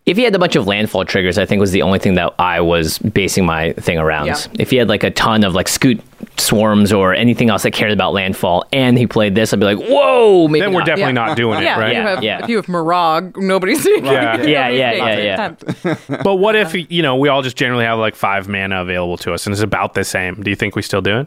[0.04, 2.34] If he had a bunch of landfall triggers, I think was the only thing that
[2.38, 4.26] I was basing my thing around.
[4.26, 4.36] Yeah.
[4.58, 6.00] If he had like a ton of like Scute
[6.38, 9.78] Swarms or anything else that cared about landfall, and he played this, I'd be like,
[9.78, 10.86] whoa, maybe Then we're not.
[10.86, 11.26] definitely Yeah.
[11.26, 11.94] not doing it, yeah, right?
[11.94, 12.42] you have, Yeah.
[12.42, 14.02] if you have Moraug, nobody's yeah.
[14.02, 14.42] Yeah.
[14.42, 15.94] Yeah, yeah, yeah, yeah.
[16.24, 19.32] But what if you know we all just generally have like five mana available to
[19.32, 20.42] us and it's about the same?
[20.42, 21.26] Do you think we still do it?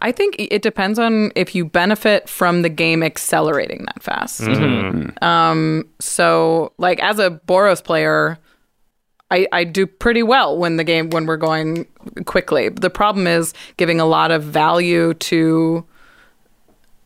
[0.00, 4.40] I think it depends on if you benefit from the game accelerating that fast.
[5.22, 8.38] Um, so, like as a Boros player,
[9.30, 11.86] I, I do pretty well when the game when we're going
[12.26, 12.68] quickly.
[12.68, 15.84] The problem is giving a lot of value to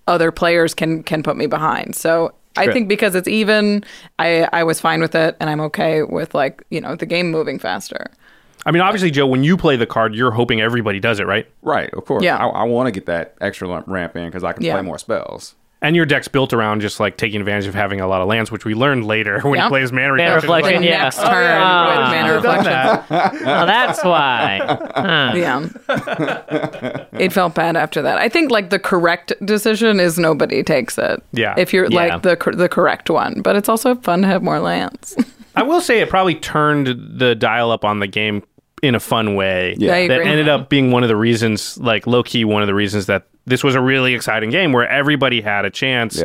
[0.07, 1.95] other players can can put me behind.
[1.95, 3.85] So I think because it's even,
[4.19, 7.31] I I was fine with it, and I'm okay with like you know the game
[7.31, 8.11] moving faster.
[8.67, 11.47] I mean, obviously, Joe, when you play the card, you're hoping everybody does it, right?
[11.63, 12.23] Right, of course.
[12.23, 12.37] Yeah.
[12.37, 14.75] I, I want to get that extra ramp in because I can Yeah.
[14.75, 15.55] play more spells.
[15.83, 18.53] And your deck's built around just like taking advantage of having a lot of lands,
[18.53, 19.63] which we learned later when Yeah.
[19.65, 20.83] he plays mana Mana reflection.
[20.83, 20.99] reflection, Like yeah.
[21.01, 22.03] Oh, next Oh, turn yeah.
[22.03, 22.73] with mana We've reflection.
[23.09, 23.35] that.
[23.63, 24.61] Oh, that's why.
[24.95, 25.33] Huh.
[25.37, 27.05] Yeah.
[27.15, 28.19] it felt bad after that.
[28.19, 31.23] I think like the correct decision is nobody takes it.
[31.33, 31.55] Yeah.
[31.57, 31.97] If you're Yeah.
[32.13, 35.17] like the cor- the correct one, but it's also fun to have more lands.
[35.57, 38.43] I will say it probably turned the dial up on the game
[38.83, 39.75] in a fun way.
[39.79, 42.75] Yeah, that ended up being one of the reasons, like low key, one of the
[42.75, 46.23] reasons that this was a really exciting game where everybody had a chance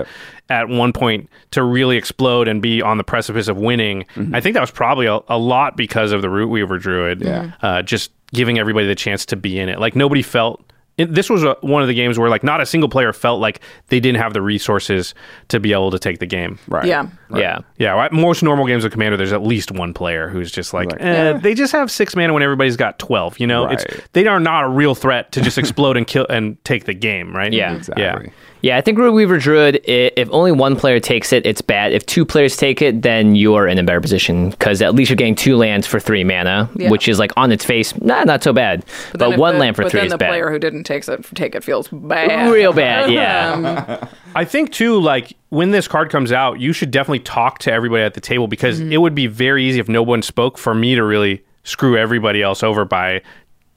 [0.49, 4.05] at one point to really explode and be on the precipice of winning.
[4.33, 7.21] I think that was probably a, a lot because of the Root Weaver Druid.
[7.21, 7.51] Yeah.
[7.61, 9.79] Uh, just giving everybody the chance to be in it.
[9.79, 10.61] Like nobody felt.
[10.97, 13.41] It, this was a, one of the games where like not a single player felt
[13.41, 15.13] like they didn't have the resources
[15.49, 16.57] to be able to take the game.
[16.69, 16.85] Right.
[16.85, 17.07] yeah.
[17.33, 17.59] Yeah.
[17.77, 20.91] Yeah, well, most normal games of Commander, there's at least one player who's just like,
[20.93, 21.01] Right.
[21.01, 23.39] eh, they just have six mana when everybody's got twelve.
[23.39, 23.83] You know, it's
[24.13, 27.35] they are not a real threat to just explode and kill and take the game,
[27.35, 27.51] right?
[27.51, 27.73] Yeah.
[27.75, 28.03] Exactly.
[28.03, 28.21] Yeah.
[28.61, 31.91] Yeah, I think Root Weaver Druid, if only one player takes it, it's bad.
[31.93, 35.09] If two players take it, then you are in a better position because at least
[35.11, 36.89] you're getting two lands for three mana, Yeah.
[36.89, 38.83] which is like on its face, nah, not so bad.
[39.11, 40.29] But, then if one the- land for but three then is the bad.
[40.29, 42.51] player who didn't take it take it feels bad.
[42.51, 43.97] Real bad, yeah.
[44.01, 47.71] Um, I think too, like when this card comes out, you should definitely talk to
[47.71, 48.93] everybody at the table because Mm-hmm.
[48.93, 52.41] it would be very easy if no one spoke for me to really screw everybody
[52.41, 53.21] else over by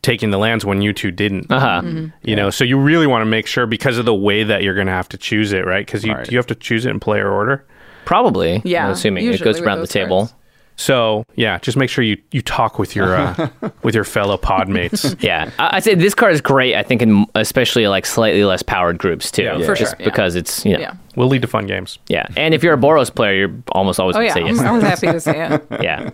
[0.08, 1.50] taking the lands when you two didn't.
[1.52, 1.82] Uh-huh.
[1.82, 2.06] Mm-hmm.
[2.22, 4.74] You know, so you really want to make sure because of the way that you're
[4.74, 5.84] going to have to choose it, right?
[5.84, 6.24] Because you Right.
[6.26, 7.64] do you have to choose it in player order.
[8.06, 8.62] Probably.
[8.64, 10.20] Yeah, I'm assuming it goes around the table.
[10.28, 10.34] cards.
[10.76, 13.48] So yeah, just make sure you, you talk with your uh,
[13.82, 15.14] with your fellow pod mates.
[15.20, 16.74] Yeah, I- I'd say this card is great.
[16.76, 20.04] I think in especially like slightly less powered groups too, Yeah, for just sure, yeah.
[20.04, 20.94] because it's you know, yeah.
[21.16, 21.98] Will lead to fun games.
[22.08, 22.26] yeah.
[22.36, 24.34] And if you're a Boros player, you're almost always Oh gonna yeah.
[24.34, 24.58] say yes.
[24.60, 25.66] I was happy to say it.
[25.82, 26.10] yeah,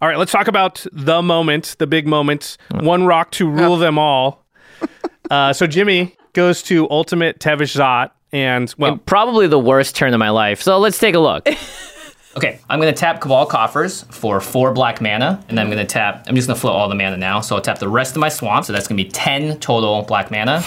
[0.00, 2.56] All right, let's talk about the moment, the big moment.
[2.80, 4.44] One rock to rule them all.
[5.30, 10.14] Uh, so Jimmy goes to Ultimate Tevesh Szat, and well, And probably the worst turn
[10.14, 10.62] of my life.
[10.62, 11.46] So let's take a look.
[12.38, 16.24] okay, I'm gonna tap Cabal Coffers for four black mana, and then I'm gonna tap.
[16.28, 17.40] I'm just gonna float all the mana now.
[17.40, 18.64] So I'll tap the rest of my swamp.
[18.64, 20.62] So that's gonna be ten total black mana.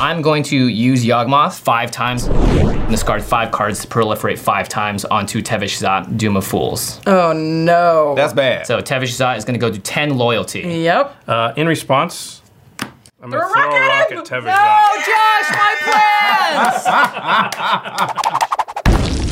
[0.00, 2.26] I'm going to use Yawgmoth five times.
[2.26, 7.00] And discard five cards to proliferate five times onto Tevesh Szat, Doom of Fools.
[7.06, 8.14] Oh no.
[8.16, 8.66] That's bad.
[8.66, 10.60] So Tevesh Szat is gonna go to ten loyalty.
[10.60, 11.16] Yep.
[11.28, 12.40] uh, in response,
[13.22, 15.04] I'm going to throw a rock at Tevesh No, Szat.
[15.06, 15.72] Josh, my
[18.30, 18.56] plans.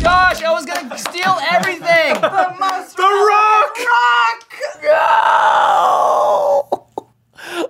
[0.00, 2.14] Josh, I was gonna steal everything.
[2.20, 3.76] The most The rock!
[3.90, 4.54] Rock!
[4.82, 6.68] No!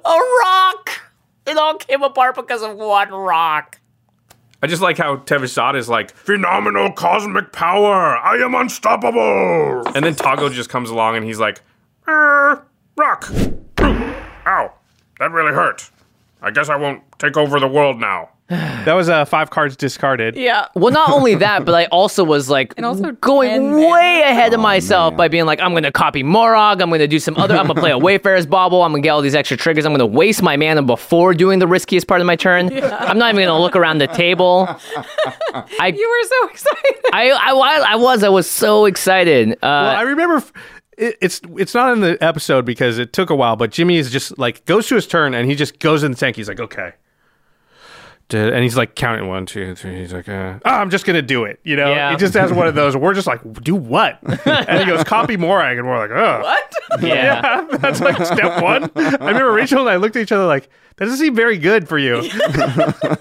[0.05, 0.91] A rock!
[1.47, 3.81] It all came apart because of one rock.
[4.63, 8.17] I just like how Tevesh is like phenomenal cosmic power.
[8.19, 9.87] I am unstoppable.
[9.95, 11.61] And then Toggo just comes along and he's like,
[12.09, 12.67] er,
[12.97, 13.31] rock.
[13.81, 14.73] Ow,
[15.21, 15.91] that really hurt.
[16.43, 18.31] I guess I won't take over the world now.
[18.85, 20.35] that was uh, five cards discarded.
[20.35, 20.69] Yeah.
[20.75, 23.89] Well, not only that, but I also was like And also going mana.
[23.89, 26.81] way ahead of myself by being like, I'm going to copy Moraug.
[26.81, 27.55] I'm going to do some other.
[27.57, 28.83] I'm going to play a Wayfarer's Bauble.
[28.83, 29.85] I'm going to get all these extra triggers.
[29.85, 32.73] I'm going to waste my mana before doing the riskiest part of my turn.
[32.73, 34.67] I'm not even going to look around the table.
[35.81, 37.01] I, You were so excited.
[37.13, 38.23] I, I, I was.
[38.25, 39.53] I was so excited.
[39.53, 40.53] Uh, Well, I remember f-
[40.97, 44.37] it's it's not in the episode because it took a while, but Jimmy is just
[44.39, 46.35] like goes to his turn and he just goes in the tank.
[46.37, 46.93] He's like, okay,
[48.29, 49.97] Did, and he's like counting one, two, three.
[50.01, 51.61] He's like, uh, oh, I'm just gonna do it.
[51.65, 52.11] You know, Yeah.
[52.11, 52.95] he just has one of those.
[52.95, 54.19] We're just like, do what?
[54.47, 56.73] and he goes, copy Moraug, and we're like, oh, What?
[57.03, 57.67] Yeah.
[57.79, 58.91] that's like step one.
[58.97, 61.87] I remember Rachel and I looked at each other like, that doesn't seem very good
[61.89, 62.29] for you.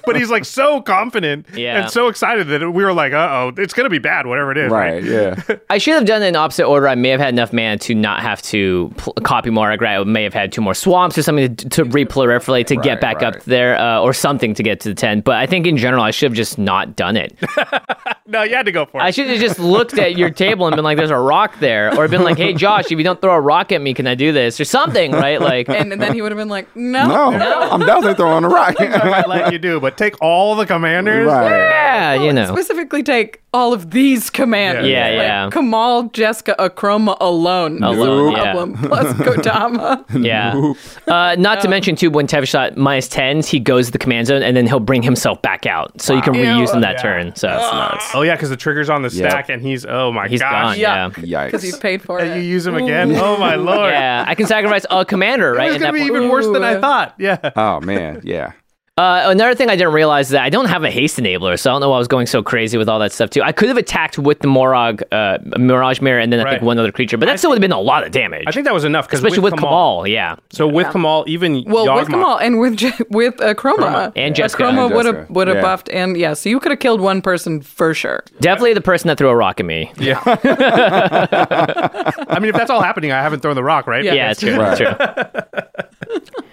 [0.06, 1.82] but he's like so confident Yeah.
[1.84, 4.58] and so excited that we were like, uh oh, it's gonna be bad, whatever it
[4.58, 4.72] is.
[4.72, 5.04] Right.
[5.04, 5.36] Yeah.
[5.70, 6.88] I should have done it in opposite order.
[6.88, 9.72] I may have had enough mana to not have to pl- copy more.
[9.72, 13.02] I may have had two more swamps or something to, to reproliferate to get Right,
[13.02, 15.22] back up there uh, or something to get to the 10.
[15.22, 17.38] But I think in general, I should have just not done it.
[18.28, 19.04] No, you had to go for it.
[19.04, 21.98] I should have just looked at your table and been like, there's a rock there.
[21.98, 24.16] Or been like, hey, Josh, if you don't throw a rock at me, can I
[24.16, 24.60] do this?
[24.60, 25.40] Or something, right?
[25.40, 27.08] Like, And, and then he would have been like, no.
[27.08, 28.76] No, I'm definitely throwing a rock.
[28.80, 31.28] I might let you do, but take all the commanders.
[31.28, 31.50] right.
[31.50, 32.54] yeah, you know.
[32.54, 34.88] Specifically, take all of these commanders.
[34.88, 35.50] Yeah, Like yeah.
[35.50, 37.82] Kamahl, Jeska, Akroma alone.
[37.82, 38.54] Alone, is a yeah.
[38.54, 38.78] problem.
[38.78, 40.06] Plus Kodama.
[40.24, 40.74] Yeah.
[41.08, 44.28] Uh, not to mention, too, when Tevesh Szat minus 10s, he goes to the command
[44.28, 46.02] zone and then he'll bring himself back out.
[46.02, 46.42] So you can Ew.
[46.44, 47.02] reuse him that Yeah.
[47.02, 47.36] turn.
[47.36, 48.16] So it's nuts.
[48.18, 49.30] Oh yeah, because the trigger's on the Yep.
[49.32, 50.52] stack, and he's oh my He's gosh.
[50.76, 50.80] gone.
[50.80, 51.12] Yeah.
[51.22, 51.46] Yeah.
[51.46, 51.66] Because Yikes.
[51.66, 52.36] he's paid for And it.
[52.38, 53.16] you use him again.
[53.16, 53.92] Oh my lord.
[53.92, 55.68] Yeah, I can sacrifice a commander, right?
[55.68, 56.18] It's in gonna that be point.
[56.24, 57.14] even worse than I thought.
[57.20, 57.38] Yeah.
[57.56, 58.22] Oh man.
[58.24, 58.54] Yeah.
[58.98, 61.70] Uh, another thing I didn't realize is that I don't have a haste enabler, so
[61.70, 63.44] I don't know why I was going so crazy with all that stuff too.
[63.44, 66.52] I could have attacked with the Moraug, uh, Mirage Mirror, and then I Right.
[66.54, 68.46] think one other creature, but that still would have been a lot of damage.
[68.48, 70.08] I think that was enough especially with, Kamahl.
[70.08, 70.38] yeah.
[70.50, 74.12] So with Kamahl, even Well, with Kamahl and with Je- with uh, Chroma.
[74.16, 74.56] And Uh, Jeska.
[74.72, 75.62] Chroma would have would have Yeah.
[75.62, 78.24] buffed, and yeah, so you could have killed one person for sure.
[78.42, 79.92] Definitely the person that threw a rock at me.
[80.00, 80.20] Yeah.
[80.26, 80.40] I
[82.40, 84.04] mean, if that's all happening, I haven't thrown the rock, right?
[84.04, 84.14] Yeah.
[84.14, 84.60] Yeah, it's true.
[84.60, 84.96] It's true.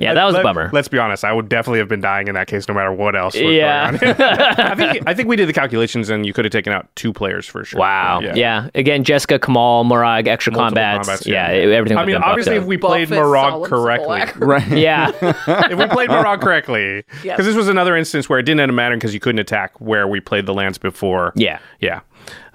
[0.00, 0.70] yeah, that was a bummer.
[0.72, 1.24] Let's be honest.
[1.24, 3.34] I would definitely have been dying in that case, no matter what else.
[3.34, 3.96] Was Yeah.
[3.96, 4.20] Going on.
[4.60, 7.12] I think I think we did the calculations, and you could have taken out two
[7.12, 7.80] players for sure.
[7.80, 8.20] Wow.
[8.20, 8.68] Yeah.
[8.74, 11.08] Again, Jeska, Kamahl, Moraug, extra Multiple combats.
[11.08, 11.74] combats, yeah, yeah.
[11.74, 11.98] everything.
[11.98, 14.06] I mean, obviously, if we played Buff is Moraug solid correctly.
[14.46, 14.68] Right.
[14.68, 15.10] yeah.
[15.22, 17.38] if we played Moraug correctly, because Yes.
[17.44, 20.06] this was another instance where it didn't end up mattering because you couldn't attack where
[20.06, 21.32] we played the lands before.
[21.34, 21.58] Yeah.
[21.80, 22.00] Yeah.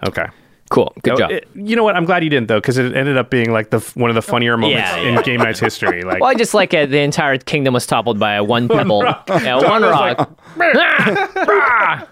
[0.07, 0.27] Okay.
[0.71, 0.93] Cool.
[1.03, 1.31] Good No, job.
[1.31, 1.95] it- you know what?
[1.97, 4.19] I'm glad you didn't though, because it ended up being like the one of the
[4.19, 6.01] oh, funnier moments Yeah, in game night's history.
[6.11, 6.89] Like, well, I just like it.
[6.89, 9.03] The entire kingdom was toppled by uh, a one pebble.
[9.03, 10.31] Yeah, one rock.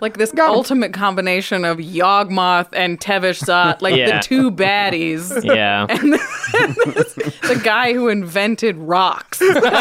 [0.01, 4.17] Like this ultimate combination of Yawgmoth and Tevish Zot, like Yeah.
[4.17, 5.43] the two baddies.
[5.43, 5.85] yeah.
[5.89, 9.73] And the guy who invented rocks he's like,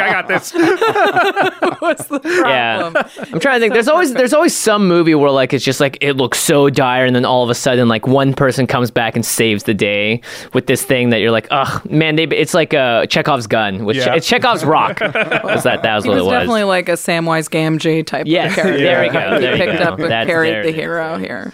[0.00, 0.52] I got this.
[0.54, 2.90] was the Yeah.
[2.90, 3.04] problem.
[3.32, 3.72] I'm trying to think.
[3.74, 7.04] There's always there's always some movie where like it's just like it looks so dire,
[7.04, 10.20] and then all of a sudden like one person comes back and saves the day
[10.52, 13.98] with this thing that you're like, ugh, man, they it's like uh, Chekhov's gun, which
[13.98, 14.14] Yeah.
[14.14, 15.00] it's Chekhov's rock.
[15.44, 16.32] was that that was He what was it was?
[16.34, 18.78] It's definitely like a Samwise Gamgee type Yes, of character.
[18.82, 19.84] there we go, He there you picked go.
[19.84, 20.74] up and That's- carried the it is.
[20.74, 21.52] hero here.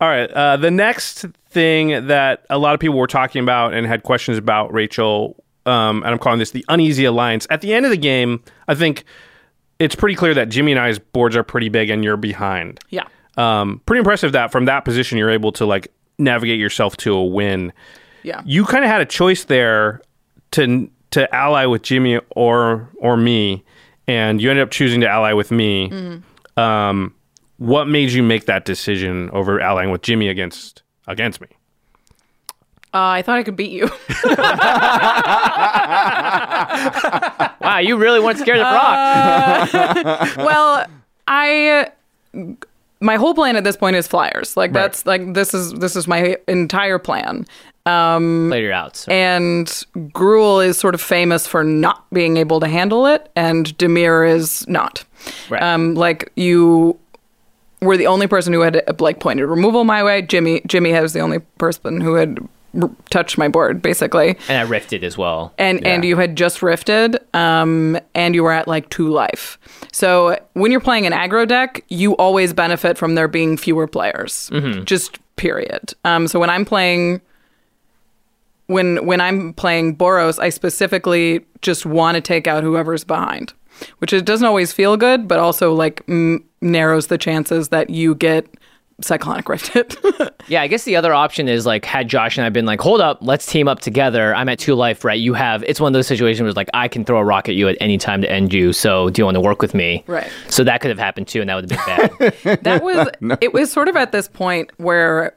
[0.00, 0.30] All right.
[0.30, 4.36] Uh, the next thing that a lot of people were talking about and had questions
[4.36, 7.46] about Rachel, um, and I'm calling this the uneasy alliance.
[7.48, 9.04] At the end of the game, I think
[9.78, 12.80] it's pretty clear that Jimmy and I's boards are pretty big, and you're behind.
[12.90, 13.04] Yeah.
[13.36, 17.24] Um, pretty impressive that from that position you're able to like navigate yourself to a
[17.24, 17.72] win.
[18.22, 18.42] Yeah.
[18.44, 20.00] You kind of had a choice there
[20.52, 23.64] to to ally with Jimmy or or me,
[24.06, 25.88] and you ended up choosing to ally with me.
[25.88, 26.60] Mm-hmm.
[26.60, 27.14] Um,
[27.58, 31.48] what made you make that decision over allying with Jimmy against against me?
[32.92, 33.90] Uh, I thought I could beat you.
[37.60, 39.68] wow, you really weren't scared of rock.
[40.36, 40.86] well,
[41.26, 41.90] I
[43.00, 44.56] my whole plan at this point is flyers.
[44.56, 47.46] Like that's like this is this is my entire plan.
[47.86, 49.06] Um Played your outs.
[49.08, 49.66] and
[50.14, 54.66] Gruul is sort of famous for not being able to handle it, and Dimir is
[54.68, 55.04] not.
[55.50, 55.62] Right.
[55.62, 56.98] Um, like you
[57.82, 60.22] were the only person who had like pointed removal my way.
[60.22, 62.38] Jimmy Jimmy was the only person who had
[62.80, 64.36] r- touched my board, basically.
[64.48, 65.52] and I rifted as well.
[65.58, 69.58] And and you had just rifted, um, and you were at like two life.
[69.92, 74.50] So when you're playing an aggro deck, you always benefit from there being fewer players.
[74.84, 75.94] Just period.
[76.04, 77.20] Um, so when I'm playing
[78.66, 83.52] when when I'm playing Boros, I specifically just want to take out whoever's behind,
[83.98, 88.14] which it doesn't always feel good, but also like m- narrows the chances that you
[88.14, 88.46] get
[89.00, 89.96] cyclonic rifted.
[90.46, 93.00] Yeah, I guess the other option is like had Josh and I been like, hold
[93.00, 94.34] up, let's team up together.
[94.34, 95.18] I'm at two life, right?
[95.18, 97.48] You have it's one of those situations where it's like I can throw a rock
[97.48, 98.74] at you at any time to end you.
[98.74, 100.04] So do you want to work with me?
[100.06, 100.30] Right.
[100.50, 101.86] So that could have happened too, and that would have
[102.20, 102.58] been bad.
[102.64, 103.08] that was
[103.40, 105.34] it was sort of at this point where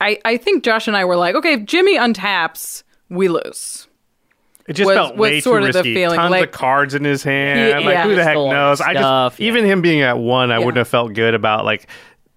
[0.00, 3.88] I I think Josh and I were like, okay, if Jimmy untaps, we lose.
[4.68, 5.94] It just Was- felt was way sort too of the risky.
[5.94, 7.60] feeling, Tons like- of cards in his hand.
[7.60, 8.02] Yeah, like yeah.
[8.04, 8.80] who the heck Stolen knows?
[8.80, 11.86] I stuff, just even him being at one, I wouldn't have felt good about like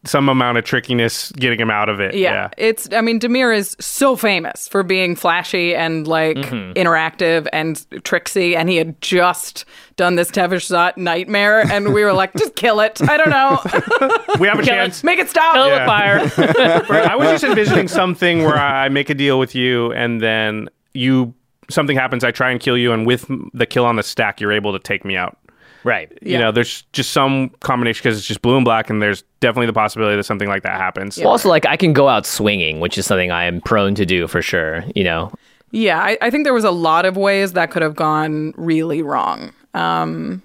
[0.05, 2.15] some amount of trickiness getting him out of it.
[2.15, 2.31] Yeah.
[2.31, 2.49] Yeah.
[2.57, 6.71] It's I mean Dimir is so famous for being flashy and like Mm-hmm.
[6.79, 9.65] interactive and tricksy and he had just
[9.97, 13.01] done this Tevesh Szat nightmare and we were like just kill it.
[13.09, 13.59] I don't know.
[14.39, 14.77] We have a Kill it.
[14.77, 15.03] chance.
[15.03, 15.53] Make it stop.
[15.53, 15.85] Kill it with Yeah.
[15.85, 16.83] fire.
[16.89, 20.69] Right, I was just envisioning something where I make a deal with you, and then
[20.93, 21.33] you
[21.69, 22.23] something happens.
[22.23, 24.79] I try and kill you, and with the kill on the stack, you're able to
[24.79, 25.37] take me out.
[25.83, 26.11] Right.
[26.21, 29.67] You know, there's just some combination because it's just blue and black, and there's definitely
[29.67, 31.17] the possibility that something like that happens.
[31.17, 34.05] Well, also, like I can go out swinging, which is something I am prone to
[34.05, 34.83] do for sure.
[34.95, 35.31] You know,
[35.71, 39.01] Yeah, I, I think there was a lot of ways that could have gone really
[39.01, 39.53] wrong.
[39.73, 40.41] Um,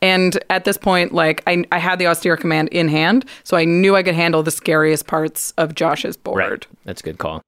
[0.00, 3.64] and at this point, like I, I had the austere command in hand, so I
[3.64, 6.38] knew I could handle the scariest parts of Josh's board.
[6.38, 6.66] right?
[6.84, 7.42] That's a good call.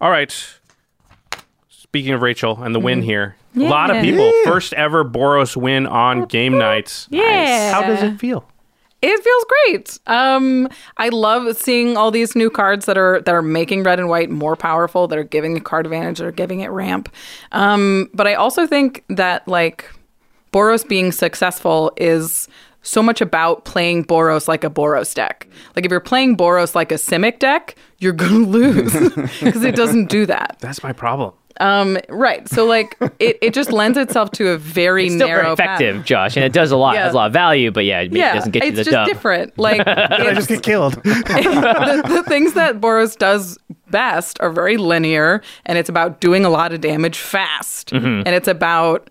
[0.00, 0.32] All right.
[1.68, 3.08] Speaking of Rachel and the win Mm-hmm.
[3.56, 7.08] Here, a lot of people first ever Boros win on Game Knights.
[7.10, 7.72] Yeah.
[7.72, 8.46] How does it feel?
[9.02, 9.98] It feels great.
[10.06, 14.08] Um, I love seeing all these new cards that are that are making red and
[14.08, 17.12] white more powerful, that are giving the card advantage, that are giving it ramp.
[17.52, 19.90] Um, but I also think that like
[20.52, 22.48] Boros being successful is
[22.82, 25.46] so much about playing Boros like a Boros deck.
[25.74, 30.08] Like if you're playing Boros like a Simic deck, you're gonna lose because it doesn't
[30.08, 30.56] do that.
[30.60, 31.32] That's my problem.
[31.60, 32.48] Um, right.
[32.48, 35.80] So like it, it just lends itself to a very It's still narrow very path.
[35.80, 36.94] effective, Josh, and it does a lot.
[36.94, 37.04] Yeah.
[37.04, 38.78] Has a lot of value, but yeah, it Yeah, doesn't get you the job.
[38.80, 39.06] It's just dub.
[39.08, 39.52] different.
[39.58, 40.94] Like I just get killed.
[41.04, 43.58] the, the things that Boros does
[43.90, 47.90] best are very linear and it's about doing a lot of damage fast.
[47.90, 48.22] Mm-hmm.
[48.26, 49.08] And it's about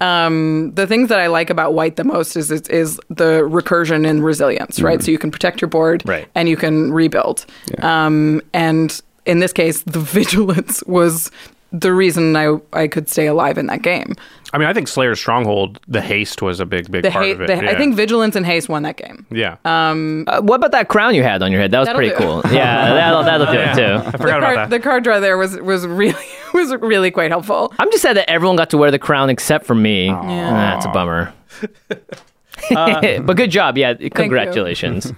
[0.00, 4.08] um, the things that I like about white the most is is, is the recursion
[4.08, 5.00] and resilience, right?
[5.02, 6.10] So you can protect your board Mm-hmm.
[6.10, 6.28] Right.
[6.34, 7.46] and you can rebuild.
[7.80, 11.30] Um, and in this case, the vigilance was
[11.72, 14.14] the reason I I could stay alive in that game.
[14.54, 17.30] I mean, I think Slayer's Stronghold, the haste was a big, big The part ha-
[17.32, 17.46] of it.
[17.46, 19.24] the- I think vigilance and haste won that game.
[19.30, 19.56] Yeah.
[19.64, 21.70] Uh, what about that crown you had on your head?
[21.70, 22.16] That was pretty do.
[22.16, 22.42] cool.
[22.52, 23.72] Yeah, that'll, that'll do Yeah.
[23.72, 24.06] it too.
[24.08, 24.70] I The forgot about card, that.
[24.70, 26.14] the card draw there was was really
[26.54, 27.72] was really quite helpful.
[27.78, 30.06] I'm just sad that everyone got to wear the crown except for me.
[30.08, 30.50] Yeah.
[30.52, 31.32] That's a bummer.
[32.70, 33.78] but good job.
[33.78, 35.12] Yeah, congratulations.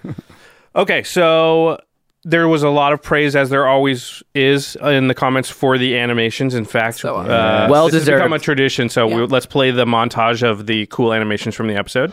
[0.77, 1.79] Okay, so
[2.25, 5.97] there was a lot of praise, as there always is in the comments for the
[5.99, 6.55] animations.
[6.55, 8.89] In fact, So, uh, Well this has become a tradition.
[8.89, 12.12] So we, let's play the montage of the cool animations from the episode.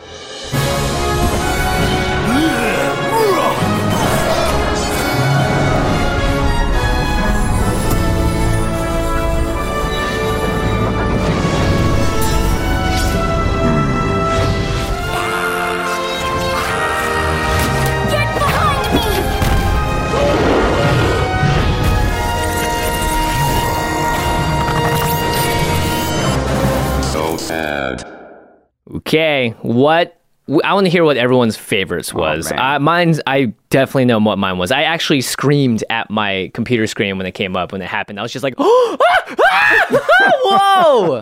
[29.62, 30.18] What?
[30.64, 32.50] I want to hear what everyone's favorites was.
[32.50, 32.58] man.
[32.58, 33.20] uh, mine's.
[33.26, 34.72] I definitely know what mine was.
[34.72, 38.18] I actually screamed at my computer screen when it came up when it happened.
[38.18, 40.02] I was just like, "Oh, ah, ah,
[40.44, 41.14] whoa!"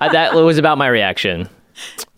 [0.00, 1.48] Uh, that was about my reaction.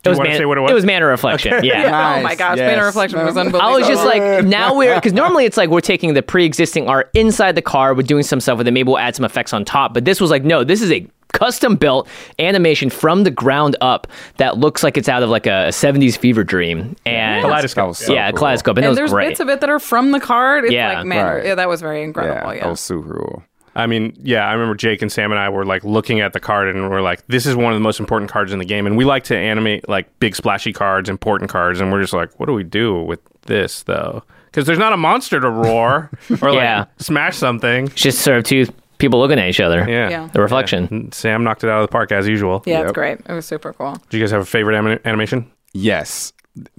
[0.05, 0.85] It was, wanna say what it was?
[0.85, 1.65] mana reflection.
[1.65, 2.19] Yeah.
[2.19, 2.71] oh my gosh, yes.
[2.71, 3.63] Mana Reflection was unbelievable.
[3.63, 7.11] I was just like, now we're because normally it's like we're taking the pre-existing art
[7.15, 8.73] inside the car, we're doing some stuff with it.
[8.73, 9.95] Maybe we'll add some effects on top.
[9.95, 12.09] But this was like, no, this is a custom-built
[12.39, 14.07] animation from the ground up
[14.39, 16.97] that looks like it's out of like a, 70s fever dream.
[17.05, 17.89] And Kaleidoscope.
[17.89, 18.39] Was so yeah, cool.
[18.39, 19.29] kaleidoscope, and, and there's great.
[19.29, 20.65] bits of it that are from the card.
[20.65, 21.45] It's Yeah, like, man, right.
[21.45, 22.55] yeah, that was very incredible.
[22.55, 23.43] Yeah, that was super cool.
[23.77, 26.39] I mean, yeah, I remember Jake and Sam and I were like looking at the
[26.39, 28.87] card and we're like, this is one of the most important cards in the game.
[28.87, 31.81] And we like to animate like big splashy cards, important cards.
[31.81, 34.23] And we're just like, what do we do with this though?
[34.47, 36.09] Because there's not a monster to roar
[36.41, 36.85] or like Yeah.
[36.99, 37.87] smash something.
[37.87, 38.67] It's just sort of two
[39.05, 39.85] people looking at each other.
[39.89, 40.11] Yeah.
[40.11, 40.29] Yeah.
[40.33, 40.89] The reflection.
[40.91, 42.63] And Sam knocked it out of the park as usual.
[42.67, 42.95] yeah, it's Yep.
[42.95, 43.19] great.
[43.29, 43.97] It was super cool.
[44.11, 45.51] Do you guys have a favorite anim- animation?
[45.73, 46.33] Yes.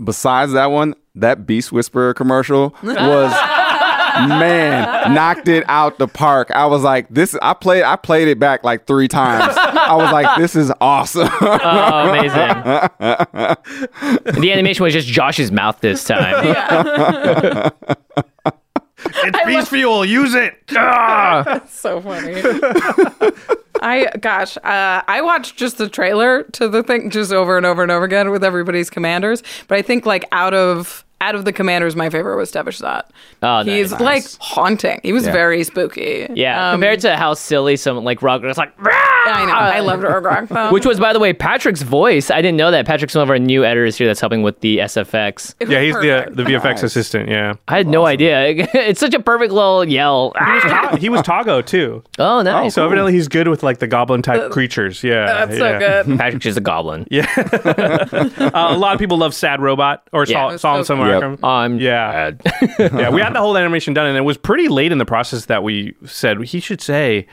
[0.03, 3.32] Besides that one, that Beast Whisperer commercial was
[4.30, 6.49] man knocked it out the park.
[6.51, 7.36] I was like, this.
[7.41, 7.84] I played.
[7.84, 9.53] I played it back like three times.
[9.57, 11.28] I was like, this is awesome.
[11.41, 12.38] Oh, amazing.
[14.41, 17.71] the animation was just Josh's mouth this time.
[19.06, 20.06] It's beast fuel.
[20.06, 20.56] Use it.
[20.78, 21.62] Ah!
[21.70, 22.41] so funny.
[23.82, 27.84] I gosh, uh, I watched just the trailer to the thing just over and over
[27.84, 29.43] and over again with everybody's commanders.
[29.68, 33.09] But I think like out of out of the commanders, my favorite was Tevesh Szat.
[33.43, 33.65] Oh, nice.
[33.65, 34.99] He's like haunting.
[35.03, 35.32] He was Yeah.
[35.32, 36.28] very spooky.
[36.34, 39.53] Yeah, Um, compared to how silly some like rock it's like I know.
[39.53, 40.71] I loved Urgrok though.
[40.71, 42.30] which was by the way Patrick's voice.
[42.30, 44.78] I didn't know that Patrick's one of our new editors here that's helping with the
[44.80, 45.55] SFX.
[45.67, 46.36] Yeah, he's the perfect.
[46.38, 46.84] the VFX Nice.
[46.84, 47.30] assistant.
[47.30, 47.53] Yeah.
[47.67, 48.47] I had no idea.
[48.73, 50.32] it's such a perfect little yell.
[50.32, 52.03] Ta- he was Toggo too.
[52.19, 52.76] Oh, nice.
[52.76, 55.03] So evidently he's good with like the goblin type creatures.
[55.03, 55.45] Yeah.
[55.45, 55.80] That's yeah.
[55.80, 56.17] so good.
[56.19, 57.07] Patrick's just a goblin.
[57.15, 57.26] Yeah.
[57.38, 60.34] uh, a lot of people love Sad Robot or Yeah.
[60.36, 61.32] Sol- It was Solemn so Somewhere.
[61.32, 61.39] Yep.
[61.39, 62.32] comes- I'm Yeah.
[62.32, 62.41] bad.
[62.80, 65.45] yeah, we had the whole animation done, and it was pretty late in the process
[65.45, 67.28] that we said he should say,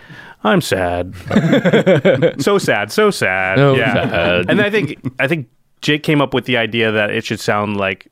[0.45, 1.15] "I'm sad,
[2.39, 4.51] so sad, so sad." So yeah, sad.
[4.51, 5.49] and I think I think
[5.81, 8.09] Jake came up with the idea that it should sound like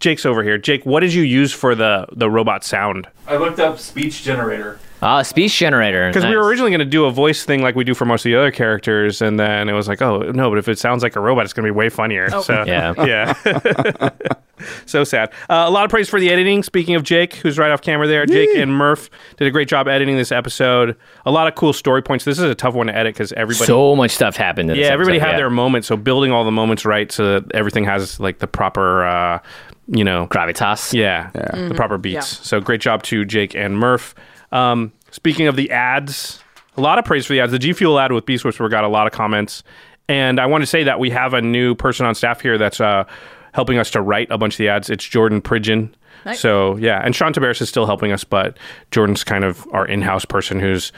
[0.00, 0.58] Jake's over here.
[0.58, 3.06] Jake, what did you use for the the robot sound?
[3.26, 4.78] I looked up speech generator.
[5.00, 6.08] Ah, speech generator.
[6.08, 8.20] Because we were originally going to do a voice thing like we do for most
[8.26, 11.02] of the other characters, and then it was like, oh no, but if it sounds
[11.02, 12.30] like a robot, it's going to be way funnier.
[12.42, 12.94] So Yeah.
[13.06, 14.10] yeah.
[14.86, 15.30] so sad.
[15.48, 16.62] Uh, a lot of praise for the editing.
[16.62, 19.86] Speaking of Jake, who's right off camera there, Jake and Murph did a great job
[19.86, 20.96] editing this episode.
[21.24, 22.24] A lot of cool story points.
[22.24, 23.66] This is a tough one to edit because everybody.
[23.66, 24.70] so much stuff happened.
[24.70, 25.38] In this yeah, everybody episode, had yeah.
[25.38, 25.86] their moments.
[25.88, 29.38] So building all the moments right so that everything has like the proper, uh,
[29.86, 30.92] you know, gravitas.
[30.92, 31.68] yeah, Yeah.
[31.68, 32.44] the proper beats.
[32.46, 34.14] So great job to Jake and Murph.
[34.52, 36.42] Um, speaking of the ads,
[36.76, 37.52] a lot of praise for the ads.
[37.52, 39.62] The G Fuel ad with Beast Whisperer got a lot of comments,
[40.08, 42.80] and I want to say that we have a new person on staff here that's
[42.80, 43.04] uh,
[43.52, 44.88] helping us to write a bunch of the ads.
[44.90, 45.94] It's Jordan Pridgeon.
[46.34, 48.58] So yeah, and Sean Tabaris is still helping us, but
[48.90, 50.92] Jordan's kind of our in-house person who's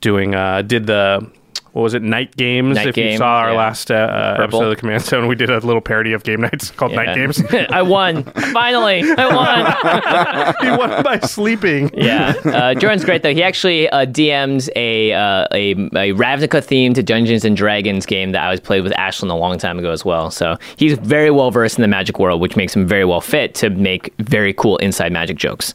[0.00, 1.30] doing uh, did the.
[1.74, 2.02] What was it?
[2.02, 2.76] Night games.
[2.76, 3.56] Night if you saw our yeah.
[3.56, 6.40] last uh, uh, episode of the Command Zone, we did a little parody of game
[6.40, 7.42] nights called Night Games.
[7.70, 8.22] I won.
[8.22, 10.54] Finally, I won.
[10.70, 11.90] he won by sleeping.
[11.92, 13.34] Yeah, uh, Jordan's great though.
[13.34, 18.44] He actually uh, DMs a, uh, a a Ravnica themed Dungeons and Dragons game that
[18.44, 20.30] I was played with Ashlyn a long time ago as well.
[20.30, 23.52] So he's very well versed in the magic world, which makes him very well fit
[23.56, 25.74] to make very cool inside magic jokes,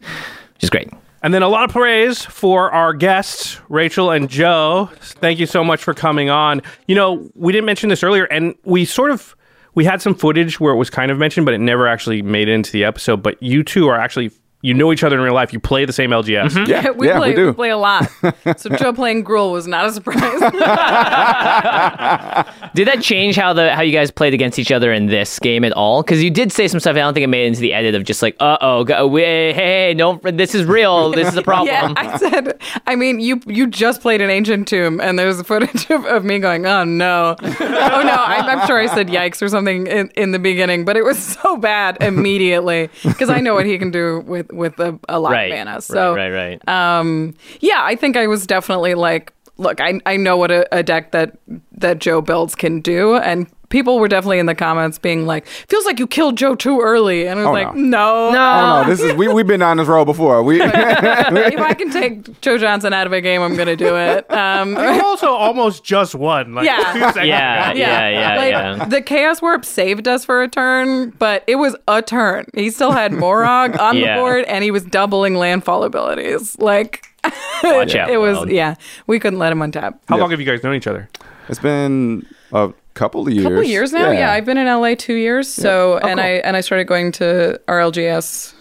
[0.53, 0.89] which is great.
[1.21, 4.89] And then a lot of praise for our guests, Rachel and Joe.
[5.01, 6.61] Thank you so much for coming on.
[6.87, 9.35] You know, we didn't mention this earlier, and we sort of
[9.75, 12.47] we had some footage where it was kind of mentioned, but it never actually made
[12.47, 13.21] it into the episode.
[13.21, 14.31] But you two are actually
[14.61, 15.53] you know each other in real life.
[15.53, 16.57] You play the same LGS.
[16.69, 17.53] Yeah, we yeah, play we do.
[17.53, 18.09] play a lot.
[18.57, 20.19] So Joe playing Gruul was not a surprise.
[22.75, 25.63] Did that change how the how you guys played against each other in this game
[25.63, 26.03] at all?
[26.03, 26.95] Because you did say some stuff.
[26.95, 28.85] I don't think it made it into the edit of just like, uh oh,
[29.15, 31.11] hey, hey, no, this is real.
[31.11, 31.67] This is a problem.
[31.69, 32.59] Yeah, I said.
[32.85, 36.23] I mean, you you just played an ancient tomb, and there's a footage of, of
[36.23, 37.65] me going, "Oh no, oh no!"
[38.27, 41.17] I'm, I'm sure I said "yikes" or something in, in the beginning, but it was
[41.21, 44.21] so bad immediately because I know what he can do
[44.51, 45.81] with with a, a lot right, of mana.
[45.81, 46.99] So right, right, right.
[46.99, 50.83] um, yeah, I think I was definitely like, look, I I know what a, a
[50.83, 51.37] deck that
[51.71, 55.85] that Joe builds can do, and people were definitely in the comments being like, feels
[55.85, 58.31] like you killed Joe too early, and I was Oh, like, no.
[58.31, 60.43] no, Oh no, this is we we've been on this road before.
[60.43, 64.29] We if I can take Joe Johnson out of a game, I'm gonna do it.
[64.31, 66.53] Um, You also almost just won.
[66.55, 66.77] Like, Yeah.
[66.93, 67.79] two seconds Yeah, ago.
[67.79, 68.85] yeah, yeah, like, yeah.
[68.85, 72.45] The Chaos Warp saved us for a turn, but it was a turn.
[72.53, 74.15] He still had Moraug on Yeah.
[74.15, 76.57] the board, and he was doubling landfall abilities.
[76.59, 77.05] Like,
[77.63, 79.99] Watch out, it was, yeah, we couldn't let him untap.
[80.07, 80.21] How Yeah.
[80.21, 81.09] long have you guys known each other?
[81.49, 83.45] it's been a couple of years.
[83.45, 84.11] couple years now.
[84.11, 84.31] Yeah.
[84.31, 85.47] I've been in LA two years.
[85.47, 88.53] So Oh, and I and I started going to RLGS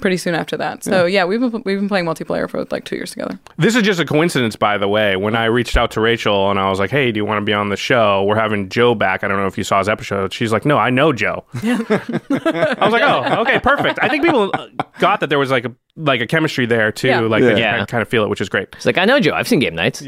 [0.00, 0.84] pretty soon after that.
[0.84, 3.38] So yeah, we've been we've been playing multiplayer for like two years together.
[3.56, 5.16] This is just a coincidence, by the way.
[5.16, 7.44] When I reached out to Rachel and I was like, "Hey, do you want to
[7.44, 8.24] be on the show?
[8.24, 9.24] We're having Joe back.
[9.24, 12.76] I don't know if you saw his episode." She's like, "No, I know Joe." I
[12.80, 14.68] was like, "Oh, okay, perfect." I think people uh,
[14.98, 17.08] got that there was like a like a chemistry there too.
[17.08, 17.20] Yeah.
[17.20, 17.78] Like they Yeah.
[17.78, 18.68] can kind of feel it, which is great.
[18.74, 19.32] It's like I know Joe.
[19.32, 20.02] I've seen game nights.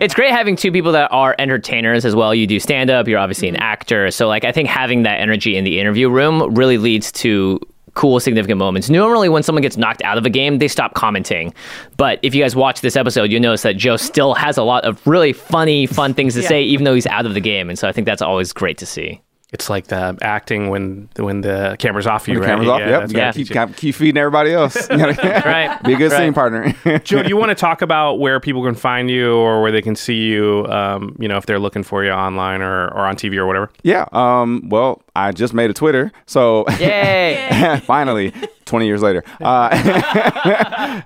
[0.00, 2.34] it's great having two people that are entertainers as well.
[2.34, 3.08] You do stand up.
[3.08, 4.10] You're obviously an actor.
[4.10, 7.60] So like I think having that energy in the interview room really leads to
[7.94, 8.88] cool significant moments.
[8.88, 11.52] Normally when someone gets knocked out of a game, they stop commenting.
[11.96, 14.84] But if you guys watch this episode, you'll notice that Joe still has a lot
[14.84, 16.48] of really funny, fun things to Yeah.
[16.48, 17.68] say even though he's out of the game.
[17.68, 19.20] And so I think that's always great to see.
[19.52, 22.34] It's like the acting when when the camera's off you.
[22.36, 22.46] the right?
[22.46, 22.80] camera's off.
[22.80, 23.08] Yeah, yep.
[23.08, 23.66] You gotta what keep, you.
[23.66, 24.88] keep keep feeding everybody else.
[24.90, 25.78] Right.
[25.84, 26.18] Be a good Right.
[26.20, 26.72] scene partner.
[27.04, 29.82] Joe, do you want to talk about where people can find you or where they
[29.82, 30.66] can see you?
[30.68, 33.70] Um, you know, if they're looking for you online or, or on TV or whatever.
[33.82, 34.06] yeah.
[34.12, 34.68] Um.
[34.70, 37.78] Well, I just made a Twitter, so Yay!
[37.84, 38.32] finally,
[38.64, 39.22] twenty years later.
[39.40, 39.68] Uh,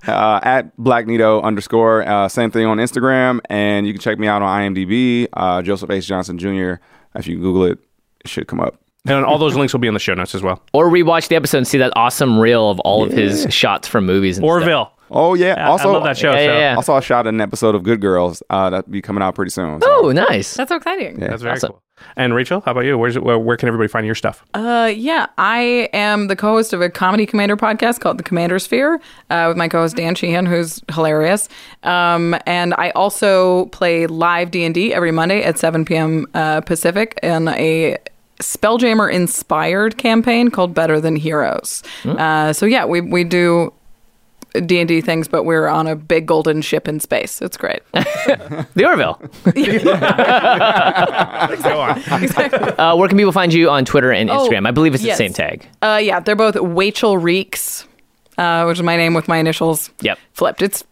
[0.06, 2.06] uh, at Black Nito underscore.
[2.08, 5.26] Uh, same thing on Instagram, and you can check me out on IMDb.
[5.32, 6.74] Uh, Joseph H Johnson Jr.
[7.14, 7.78] If you Google it,
[8.24, 8.80] it should come up.
[9.08, 10.60] And all those links will be in the show notes as well.
[10.72, 14.04] or rewatch the episode and see that awesome reel of all of his shots from
[14.04, 14.50] movies and stuff.
[14.62, 14.92] Orville.
[15.12, 15.54] Oh yeah.
[15.56, 16.32] Yeah, also, I love that show.
[16.32, 16.74] Yeah, so yeah, yeah.
[16.74, 19.80] Also, I shot an episode of Good Girls uh, that'll be coming out pretty soon.
[19.80, 20.54] so- Oh, nice.
[20.54, 21.20] That's so exciting.
[21.20, 21.70] That's very Awesome.
[21.72, 21.82] cool.
[22.16, 22.98] And Rachel, how about you?
[22.98, 24.44] Where's where, where can everybody find your stuff?
[24.52, 29.00] Uh, yeah, I am the co-host of a comedy commander podcast called The Commander Sphere
[29.30, 31.48] uh, with my co-host Dan Sheehan, who's hilarious.
[31.84, 36.26] Um, and I also play live D and D every Monday at 7 p.m.
[36.34, 37.96] Uh, Pacific in a
[38.40, 41.82] Spelljammer inspired campaign called Better Than Heroes.
[42.04, 43.72] Uh, so yeah, we we do
[44.64, 47.40] D and D things, but we're on a big golden ship in space.
[47.42, 47.80] It's great.
[47.92, 49.20] the Orville.
[51.62, 52.02] Go on.
[52.78, 54.66] Uh, where can people find you on Twitter and Oh, Instagram?
[54.66, 55.18] I believe it's yes.
[55.18, 55.66] the same tag.
[55.82, 57.86] Uh, yeah, they're both Rachel Reeks,
[58.38, 60.18] uh, which is my name with my initials Yep.
[60.32, 60.62] flipped.
[60.62, 60.84] It's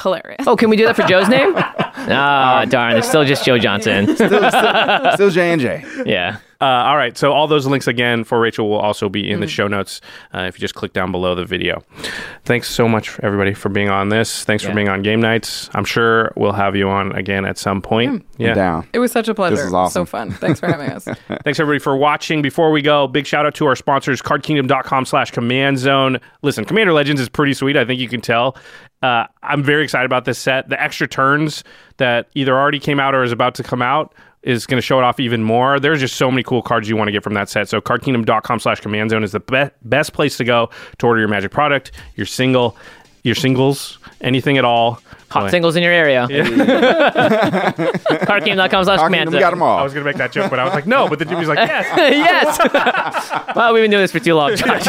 [0.00, 0.44] hilarious.
[0.46, 1.54] Oh, can we do that for Joe's name?
[2.12, 2.96] Ah, darn.
[2.96, 4.16] It's still just Joe Johnson.
[4.16, 5.84] Still J and J.
[6.06, 6.38] yeah.
[6.60, 7.16] Uh, all right.
[7.16, 9.32] So all those links again for Rachel will also be Mm-hmm.
[9.32, 10.00] in the show notes
[10.34, 11.82] uh, if you just click down below the video.
[12.44, 14.44] Thanks so much, everybody, for being on this.
[14.44, 14.70] Thanks Yeah.
[14.70, 15.70] for being on game nights.
[15.72, 18.26] I'm sure we'll have you on again at some point.
[18.38, 18.54] Yeah.
[18.54, 18.86] Down.
[18.92, 19.56] It was such a pleasure.
[19.56, 20.02] This is awesome.
[20.02, 20.30] So fun.
[20.32, 21.04] Thanks for having us.
[21.44, 22.42] Thanks everybody for watching.
[22.42, 26.18] Before we go, big shout out to our sponsors, cardkingdom.com slash command zone.
[26.42, 27.76] Listen, Commander Legends is pretty sweet.
[27.76, 28.56] I think you can tell.
[29.02, 30.68] Uh, I'm very excited about this set.
[30.68, 31.64] The extra turns
[31.96, 34.98] that either already came out or is about to come out is going to show
[34.98, 35.78] it off even more.
[35.78, 37.68] There's just so many cool cards you want to get from that set.
[37.68, 41.28] So cardkingdom.com slash command zone is the be- best place to go to order your
[41.28, 42.76] magic product, your single,
[43.22, 45.00] your singles, anything at all.
[45.30, 46.26] Hot Anyway, singles in your area.
[48.26, 49.30] Cardgame.com slash command.
[49.30, 49.78] we got them all.
[49.78, 51.08] I was going to make that joke, but I was like, no.
[51.08, 51.86] But then Jimmy's like, yes.
[51.96, 53.54] yes.
[53.56, 54.86] well, we've been doing this for too long, Josh.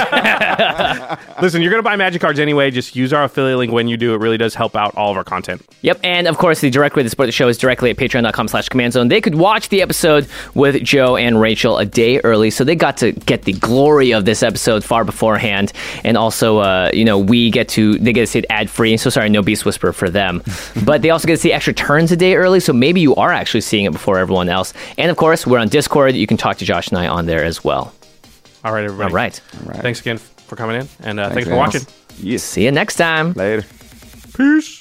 [1.43, 2.72] Listen, you're going to buy magic cards anyway.
[2.72, 4.15] Just use our affiliate link when you do.
[4.15, 5.61] It really does help out all of our content.
[5.81, 8.47] Yep, and of course, the direct way to support the show is directly at patreon.com
[8.47, 9.09] slash command zone.
[9.09, 12.97] They could watch the episode with Joe and Rachel a day early, so they got
[12.97, 15.72] to get the glory of this episode far beforehand.
[16.03, 18.97] And also, uh, you know, we get to, they get to see it ad free.
[18.97, 20.30] So sorry, no Beast Whisper for them.
[20.85, 23.31] but they also get to see extra turns a day early, so maybe you are
[23.31, 24.73] actually seeing it before everyone else.
[24.97, 26.15] And of course, we're on Discord.
[26.15, 27.93] You can talk to Josh and I on there as well.
[28.63, 29.11] All right, everybody.
[29.13, 29.19] All
[29.65, 29.81] right.
[29.81, 31.81] Thanks again for coming in, and uh, thanks, Thanks, for watching.
[31.81, 32.19] Amos.
[32.23, 32.43] Yes.
[32.43, 33.33] See you next time.
[33.33, 33.65] Later.
[34.35, 34.80] Peace.